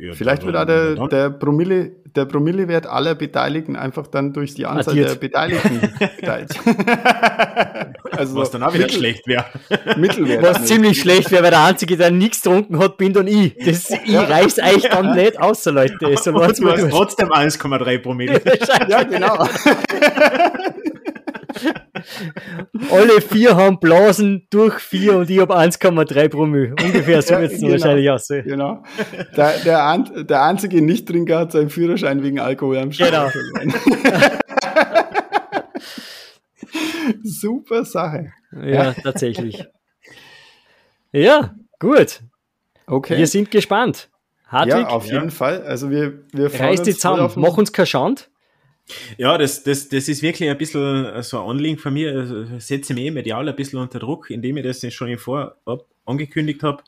Ja, 0.00 0.14
Vielleicht 0.14 0.44
wird 0.44 0.56
auch 0.56 0.64
der, 0.64 0.94
der, 1.08 1.30
Promille, 1.30 1.92
der 2.14 2.24
Promillewert 2.24 2.86
aller 2.86 3.14
Beteiligten 3.14 3.76
einfach 3.76 4.06
dann 4.08 4.32
durch 4.32 4.54
die 4.54 4.66
Anzahl 4.66 4.92
Addiert. 4.92 5.10
der 5.10 5.14
Beteiligten 5.14 5.80
geteilt. 6.20 6.50
also 8.10 8.36
Was 8.36 8.50
dann 8.50 8.64
auch 8.64 8.74
wieder 8.74 8.86
Mittel, 8.86 8.98
schlecht 8.98 9.26
wäre. 9.28 9.44
Mittelwert. 9.96 10.42
Was 10.42 10.64
ziemlich 10.64 11.00
schlecht 11.00 11.30
wäre, 11.30 11.44
weil 11.44 11.50
der 11.50 11.64
Einzige, 11.64 11.96
der 11.96 12.10
nichts 12.10 12.42
getrunken 12.42 12.78
hat, 12.78 12.96
bin 12.96 13.12
dann 13.12 13.28
ich. 13.28 13.54
Das, 13.64 13.90
ich 13.90 14.06
ja. 14.06 14.22
reiß 14.22 14.58
euch 14.58 14.88
dann 14.88 15.14
nicht 15.14 15.40
außer 15.40 15.70
Leute. 15.72 15.94
So 16.16 16.32
du 16.32 16.42
hast 16.42 16.60
trotzdem 16.90 17.30
1,3 17.30 17.98
Promille. 17.98 18.40
ja, 18.88 19.02
genau. 19.04 19.46
Alle 22.90 23.20
vier 23.20 23.56
haben 23.56 23.78
Blasen 23.80 24.46
durch 24.50 24.74
vier 24.74 25.16
und 25.16 25.30
ich 25.30 25.38
habe 25.38 25.56
1,3 25.56 26.28
Promille. 26.28 26.74
Ungefähr 26.82 27.22
so 27.22 27.38
wird 27.38 27.52
es 27.52 27.60
genau, 27.60 27.72
wahrscheinlich 27.72 28.10
aussehen. 28.10 28.44
Genau. 28.46 28.82
Der, 29.36 29.58
der, 29.58 29.82
An 29.84 30.26
der 30.26 30.42
einzige 30.42 30.82
Nichttrinker 30.82 31.40
hat 31.40 31.52
seinen 31.52 31.70
Führerschein 31.70 32.22
wegen 32.22 32.38
Alkohol 32.38 32.78
am 32.78 32.92
Start. 32.92 33.32
Genau. 33.60 33.74
Super 37.22 37.84
Sache. 37.84 38.32
Ja, 38.64 38.92
tatsächlich. 38.92 39.64
Ja, 41.12 41.54
gut. 41.78 42.20
Okay. 42.86 43.18
Wir 43.18 43.26
sind 43.26 43.50
gespannt. 43.50 44.08
Hartwig? 44.46 44.74
Ja, 44.74 44.88
auf 44.88 45.06
jeden 45.06 45.24
ja. 45.24 45.30
Fall. 45.30 45.62
Also 45.62 45.90
wir, 45.90 46.24
wir 46.32 46.52
Reiß 46.52 46.82
die 46.82 46.94
zusammen, 46.94 47.30
mach 47.36 47.56
uns 47.56 47.72
keinen 47.72 47.86
Schand. 47.86 48.30
Ja, 49.18 49.36
das, 49.36 49.64
das, 49.64 49.88
das 49.88 50.08
ist 50.08 50.22
wirklich 50.22 50.48
ein 50.48 50.58
bisschen 50.58 51.22
so 51.22 51.40
ein 51.40 51.50
Anliegen 51.50 51.78
von 51.78 51.92
mir. 51.92 52.12
Also, 52.12 52.44
setze 52.58 52.94
mich 52.94 53.04
eh 53.04 53.10
medial 53.10 53.48
ein 53.48 53.56
bisschen 53.56 53.80
unter 53.80 53.98
Druck, 53.98 54.30
indem 54.30 54.56
ich 54.58 54.64
das 54.64 54.92
schon 54.92 55.08
im 55.08 55.18
Vorab 55.18 55.86
angekündigt 56.04 56.62
habe. 56.62 56.82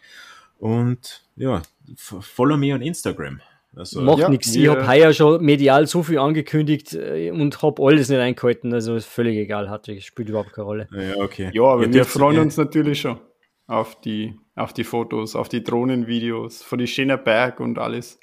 Und 0.58 1.24
ja, 1.36 1.62
follow 1.96 2.56
me 2.56 2.72
on 2.72 2.82
Instagram. 2.82 3.40
Also, 3.76 4.00
Macht 4.00 4.20
ja, 4.20 4.28
nichts. 4.28 4.54
Ich 4.54 4.68
habe 4.68 4.86
heuer 4.88 5.12
schon 5.12 5.44
medial 5.44 5.86
so 5.86 6.02
viel 6.02 6.18
angekündigt 6.18 6.94
äh, 6.94 7.30
und 7.30 7.62
habe 7.62 7.82
alles 7.82 8.08
nicht 8.08 8.18
eingehalten. 8.18 8.72
Also 8.72 8.96
ist 8.96 9.06
völlig 9.06 9.36
egal, 9.36 9.70
hat 9.70 9.88
spielt 10.00 10.28
überhaupt 10.28 10.52
keine 10.52 10.64
Rolle. 10.64 10.88
Ja, 10.92 11.22
okay. 11.22 11.50
Ja, 11.52 11.62
aber 11.64 11.86
ja, 11.86 11.92
wir 11.92 12.04
freuen 12.04 12.38
uns 12.38 12.56
natürlich 12.56 13.00
schon 13.00 13.20
auf 13.66 14.00
die, 14.00 14.34
auf 14.56 14.72
die 14.72 14.84
Fotos, 14.84 15.36
auf 15.36 15.48
die 15.48 15.62
Drohnenvideos 15.62 16.62
von 16.62 16.78
die 16.78 16.86
schönen 16.86 17.22
Berg 17.22 17.60
und 17.60 17.78
alles. 17.78 18.18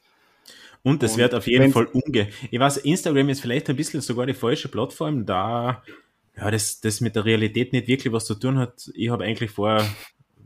Und 0.86 1.02
es 1.02 1.18
wird 1.18 1.34
auf 1.34 1.48
jeden 1.48 1.72
Fall 1.72 1.86
umge. 1.86 2.30
Ich 2.52 2.60
weiß, 2.60 2.78
Instagram 2.78 3.30
ist 3.30 3.42
vielleicht 3.42 3.68
ein 3.72 3.76
bisschen 3.76 4.02
sogar 4.02 4.28
die 4.28 4.36
falsche 4.36 4.68
Plattform, 4.68 5.26
da 5.26 5.82
ja, 6.38 6.52
das, 6.52 6.80
das 6.80 7.02
mit 7.02 7.16
der 7.16 7.26
Realität 7.26 7.74
nicht 7.74 7.88
wirklich 7.88 8.14
was 8.14 8.26
zu 8.26 8.36
tun 8.36 8.60
hat. 8.60 8.92
Ich 8.94 9.10
habe 9.10 9.24
eigentlich 9.24 9.50
vor, 9.50 9.84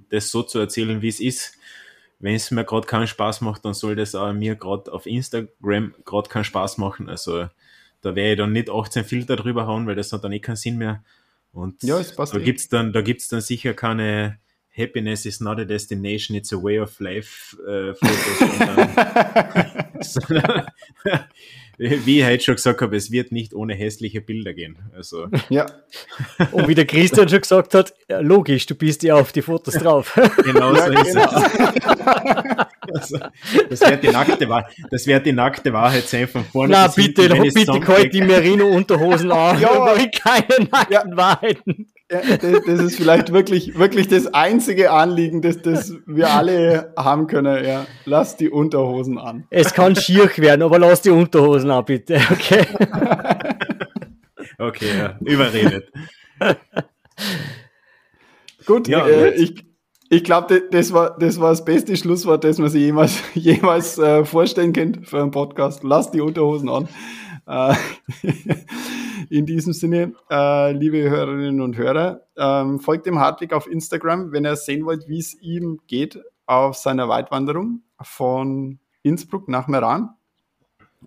das 0.09 0.31
so 0.31 0.41
zu 0.41 0.59
erzählen, 0.59 1.01
wie 1.01 1.09
es 1.09 1.19
ist. 1.19 1.57
Wenn 2.19 2.35
es 2.35 2.51
mir 2.51 2.63
gerade 2.63 2.87
keinen 2.87 3.07
Spaß 3.07 3.41
macht, 3.41 3.65
dann 3.65 3.73
soll 3.73 3.97
das 3.97 4.15
auch 4.15 4.31
mir 4.31 4.55
gerade 4.55 4.93
auf 4.93 5.07
Instagram 5.07 5.93
gerade 6.05 6.29
keinen 6.29 6.45
Spaß 6.45 6.77
machen. 6.77 7.09
Also 7.09 7.49
da 7.99 8.15
werde 8.15 8.31
ich 8.31 8.37
dann 8.37 8.53
nicht 8.53 8.69
18 8.69 9.03
Filter 9.03 9.35
drüber 9.35 9.67
hauen, 9.67 9.87
weil 9.87 9.95
das 9.95 10.13
hat 10.13 10.23
dann 10.23 10.31
eh 10.31 10.39
keinen 10.39 10.55
Sinn 10.55 10.77
mehr. 10.77 11.03
Und 11.51 11.83
ja, 11.83 12.01
da 12.01 12.37
eh. 12.37 12.43
gibt's 12.43 12.69
dann, 12.69 12.93
da 12.93 13.01
gibt's 13.01 13.27
dann 13.27 13.41
sicher 13.41 13.73
keine, 13.73 14.39
Happiness 14.75 15.25
is 15.25 15.41
not 15.41 15.59
a 15.59 15.65
destination, 15.65 16.35
it's 16.35 16.53
a 16.53 16.61
way 16.61 16.79
of 16.79 16.99
life 16.99 17.57
äh, 17.67 17.93
Fotos. 17.95 18.19
wie 21.79 22.19
ich 22.19 22.25
heute 22.25 22.43
schon 22.43 22.55
gesagt 22.55 22.81
habe, 22.81 22.95
es 22.97 23.09
wird 23.09 23.31
nicht 23.31 23.53
ohne 23.53 23.73
hässliche 23.73 24.19
Bilder 24.19 24.53
gehen. 24.53 24.77
Also. 24.93 25.27
Ja. 25.49 25.65
Und 26.51 26.67
wie 26.67 26.75
der 26.75 26.85
Christian 26.85 27.29
schon 27.29 27.39
gesagt 27.39 27.73
hat, 27.73 27.93
logisch, 28.09 28.65
du 28.65 28.75
bist 28.75 29.01
ja 29.03 29.15
auf 29.15 29.31
die 29.31 29.41
Fotos 29.41 29.75
drauf. 29.75 30.19
Genau 30.43 30.73
so 30.73 30.91
ja, 30.91 31.01
ist 31.01 31.13
genau. 31.13 31.43
es. 32.91 33.13
Also, 33.13 33.19
das 33.69 33.81
wird 33.81 34.03
die 34.03 34.07
nackte 34.07 34.49
Wahrheit, 34.49 34.75
das 34.89 35.05
wird 35.05 35.25
die 35.25 35.31
nackte 35.31 35.71
Wahrheit 35.71 36.07
sein 36.07 36.27
von 36.27 36.43
vorne. 36.43 36.71
Na 36.73 36.87
bitte, 36.87 37.23
hinten, 37.23 37.53
bitte 37.53 37.79
kalt 37.79 38.13
die 38.13 38.21
Merino-Unterhosen 38.21 39.31
an. 39.31 39.59
Ja, 39.59 39.95
keine 40.17 40.67
nackten 40.71 40.93
ja. 40.93 41.17
Wahrheiten. 41.17 41.88
Ja, 42.11 42.21
das, 42.21 42.39
das, 42.65 42.79
ist 42.79 42.95
vielleicht 42.95 43.31
wirklich, 43.31 43.77
wirklich 43.77 44.07
das 44.07 44.33
einzige 44.33 44.91
Anliegen, 44.91 45.43
das, 45.43 45.61
das 45.61 45.93
wir 46.07 46.31
alle 46.31 46.91
haben 46.97 47.27
können. 47.27 47.63
Ja, 47.63 47.85
lass 48.05 48.35
die 48.35 48.49
Unterhosen 48.49 49.19
an. 49.19 49.45
Es 49.51 49.73
kann 49.75 49.95
schier 49.95 50.27
werden, 50.37 50.63
aber 50.63 50.79
lass 50.79 51.01
die 51.01 51.11
Unterhosen 51.11 51.69
an, 51.69 51.85
bitte. 51.85 52.19
Okay. 52.31 52.65
okay, 54.57 54.97
ja. 54.97 55.17
überredet. 55.21 55.91
Gut, 58.65 58.87
ja, 58.87 59.05
äh, 59.07 59.35
ich, 59.35 59.65
ich 60.09 60.23
glaube, 60.23 60.63
das 60.71 60.91
war, 60.91 61.15
das 61.19 61.39
war 61.39 61.51
das 61.51 61.63
beste 61.63 61.95
Schlusswort, 61.95 62.43
das 62.43 62.57
man 62.57 62.69
sich 62.69 62.81
jemals, 62.81 63.21
jemals 63.35 63.99
äh, 63.99 64.25
vorstellen 64.25 64.73
könnte 64.73 65.03
für 65.03 65.21
einen 65.21 65.31
Podcast. 65.31 65.83
Lass 65.83 66.09
die 66.09 66.21
Unterhosen 66.21 66.69
an. 66.69 66.87
Äh, 67.49 67.73
in 69.29 69.45
diesem 69.47 69.73
Sinne, 69.73 70.13
äh, 70.29 70.71
liebe 70.71 71.09
Hörerinnen 71.09 71.61
und 71.61 71.77
Hörer, 71.77 72.21
ähm, 72.37 72.79
folgt 72.79 73.07
dem 73.07 73.19
Hartwig 73.19 73.53
auf 73.53 73.67
Instagram, 73.67 74.31
wenn 74.31 74.45
ihr 74.45 74.55
sehen 74.55 74.85
wollt, 74.85 75.07
wie 75.07 75.19
es 75.19 75.33
ihm 75.41 75.79
geht 75.87 76.19
auf 76.45 76.75
seiner 76.75 77.09
Weitwanderung 77.09 77.81
von 78.01 78.79
Innsbruck 79.01 79.49
nach 79.49 79.67
Meran. 79.67 80.11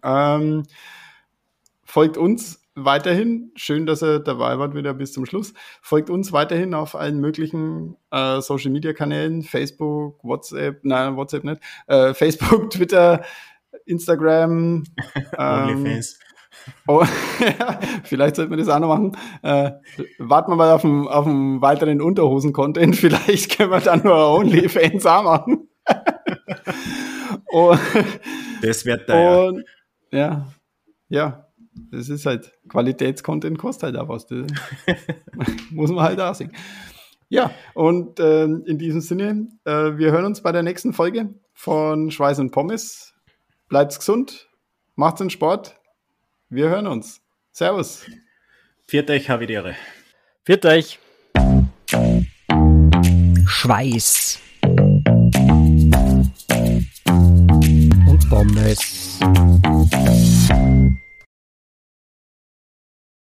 Ähm, 0.02 0.64
folgt 1.85 2.16
uns 2.16 2.61
weiterhin. 2.74 3.52
Schön, 3.55 3.87
dass 3.87 4.02
ihr 4.02 4.18
dabei 4.18 4.59
wart 4.59 4.74
wieder 4.74 4.94
bis 4.94 5.12
zum 5.12 5.26
Schluss. 5.26 5.55
Folgt 5.81 6.11
uns 6.11 6.33
weiterhin 6.33 6.74
auf 6.74 6.94
allen 6.96 7.20
möglichen 7.20 7.96
äh, 8.11 8.40
Social 8.40 8.70
Media 8.70 8.92
Kanälen, 8.92 9.42
Facebook, 9.42 10.22
WhatsApp, 10.24 10.81
nein, 10.83 11.16
WhatsApp 11.16 11.44
nicht, 11.44 11.61
äh, 11.87 12.14
Facebook, 12.14 12.70
Twitter, 12.70 13.24
Instagram, 13.85 14.85
ähm, 15.38 16.02
Oh, 16.87 17.05
vielleicht 18.05 18.37
sollte 18.37 18.51
man 18.51 18.59
das 18.59 18.69
auch 18.69 18.79
noch 18.79 18.88
machen. 18.88 19.17
Äh, 19.43 19.73
warten 20.19 20.51
wir 20.53 20.57
mal 20.57 20.71
auf 20.73 20.85
einen, 20.85 21.09
auf 21.09 21.27
einen 21.27 21.61
weiteren 21.61 22.01
Unterhosen-Content. 22.01 22.97
Vielleicht 23.03 23.57
können 23.57 23.71
wir 23.71 23.81
dann 23.81 24.03
nur 24.03 24.15
OnlyFans 24.15 25.07
auch 25.07 25.25
machen. 25.25 25.69
und, 27.51 27.81
das 28.62 28.85
wird 28.85 29.09
da. 29.09 29.47
Und, 29.47 29.65
ja. 30.11 30.47
ja, 31.09 31.47
das 31.91 32.09
ist 32.09 32.27
halt 32.27 32.53
Qualitätscontent 32.69 33.59
kostet 33.59 33.95
halt 33.95 33.97
auch 33.97 34.09
was. 34.09 34.27
Das 34.27 34.47
muss 35.71 35.91
man 35.91 36.05
halt 36.05 36.21
auch 36.21 36.35
sehen. 36.35 36.53
Ja, 37.29 37.51
und 37.73 38.21
äh, 38.21 38.45
in 38.45 38.77
diesem 38.77 39.01
Sinne, 39.01 39.49
äh, 39.65 39.97
wir 39.97 40.12
hören 40.12 40.27
uns 40.27 40.43
bei 40.43 40.53
der 40.53 40.62
nächsten 40.62 40.93
Folge 40.93 41.35
von 41.55 42.11
Schweiß 42.11 42.38
und 42.41 42.51
Pommes. 42.51 43.15
Bleibt's 43.69 43.99
gesund, 43.99 44.51
macht's 44.97 45.23
einen 45.23 45.31
Sport 45.31 45.82
wir 46.53 46.69
hören 46.69 46.87
uns. 46.87 47.23
Servus. 47.51 48.05
Viert 48.87 49.09
euch, 49.11 49.31
Havidere. 49.31 49.75
Viert 50.45 50.67
euch. 50.67 50.99
Schweiß. 53.47 54.38
Und 58.07 58.29
Pommes. 58.29 59.19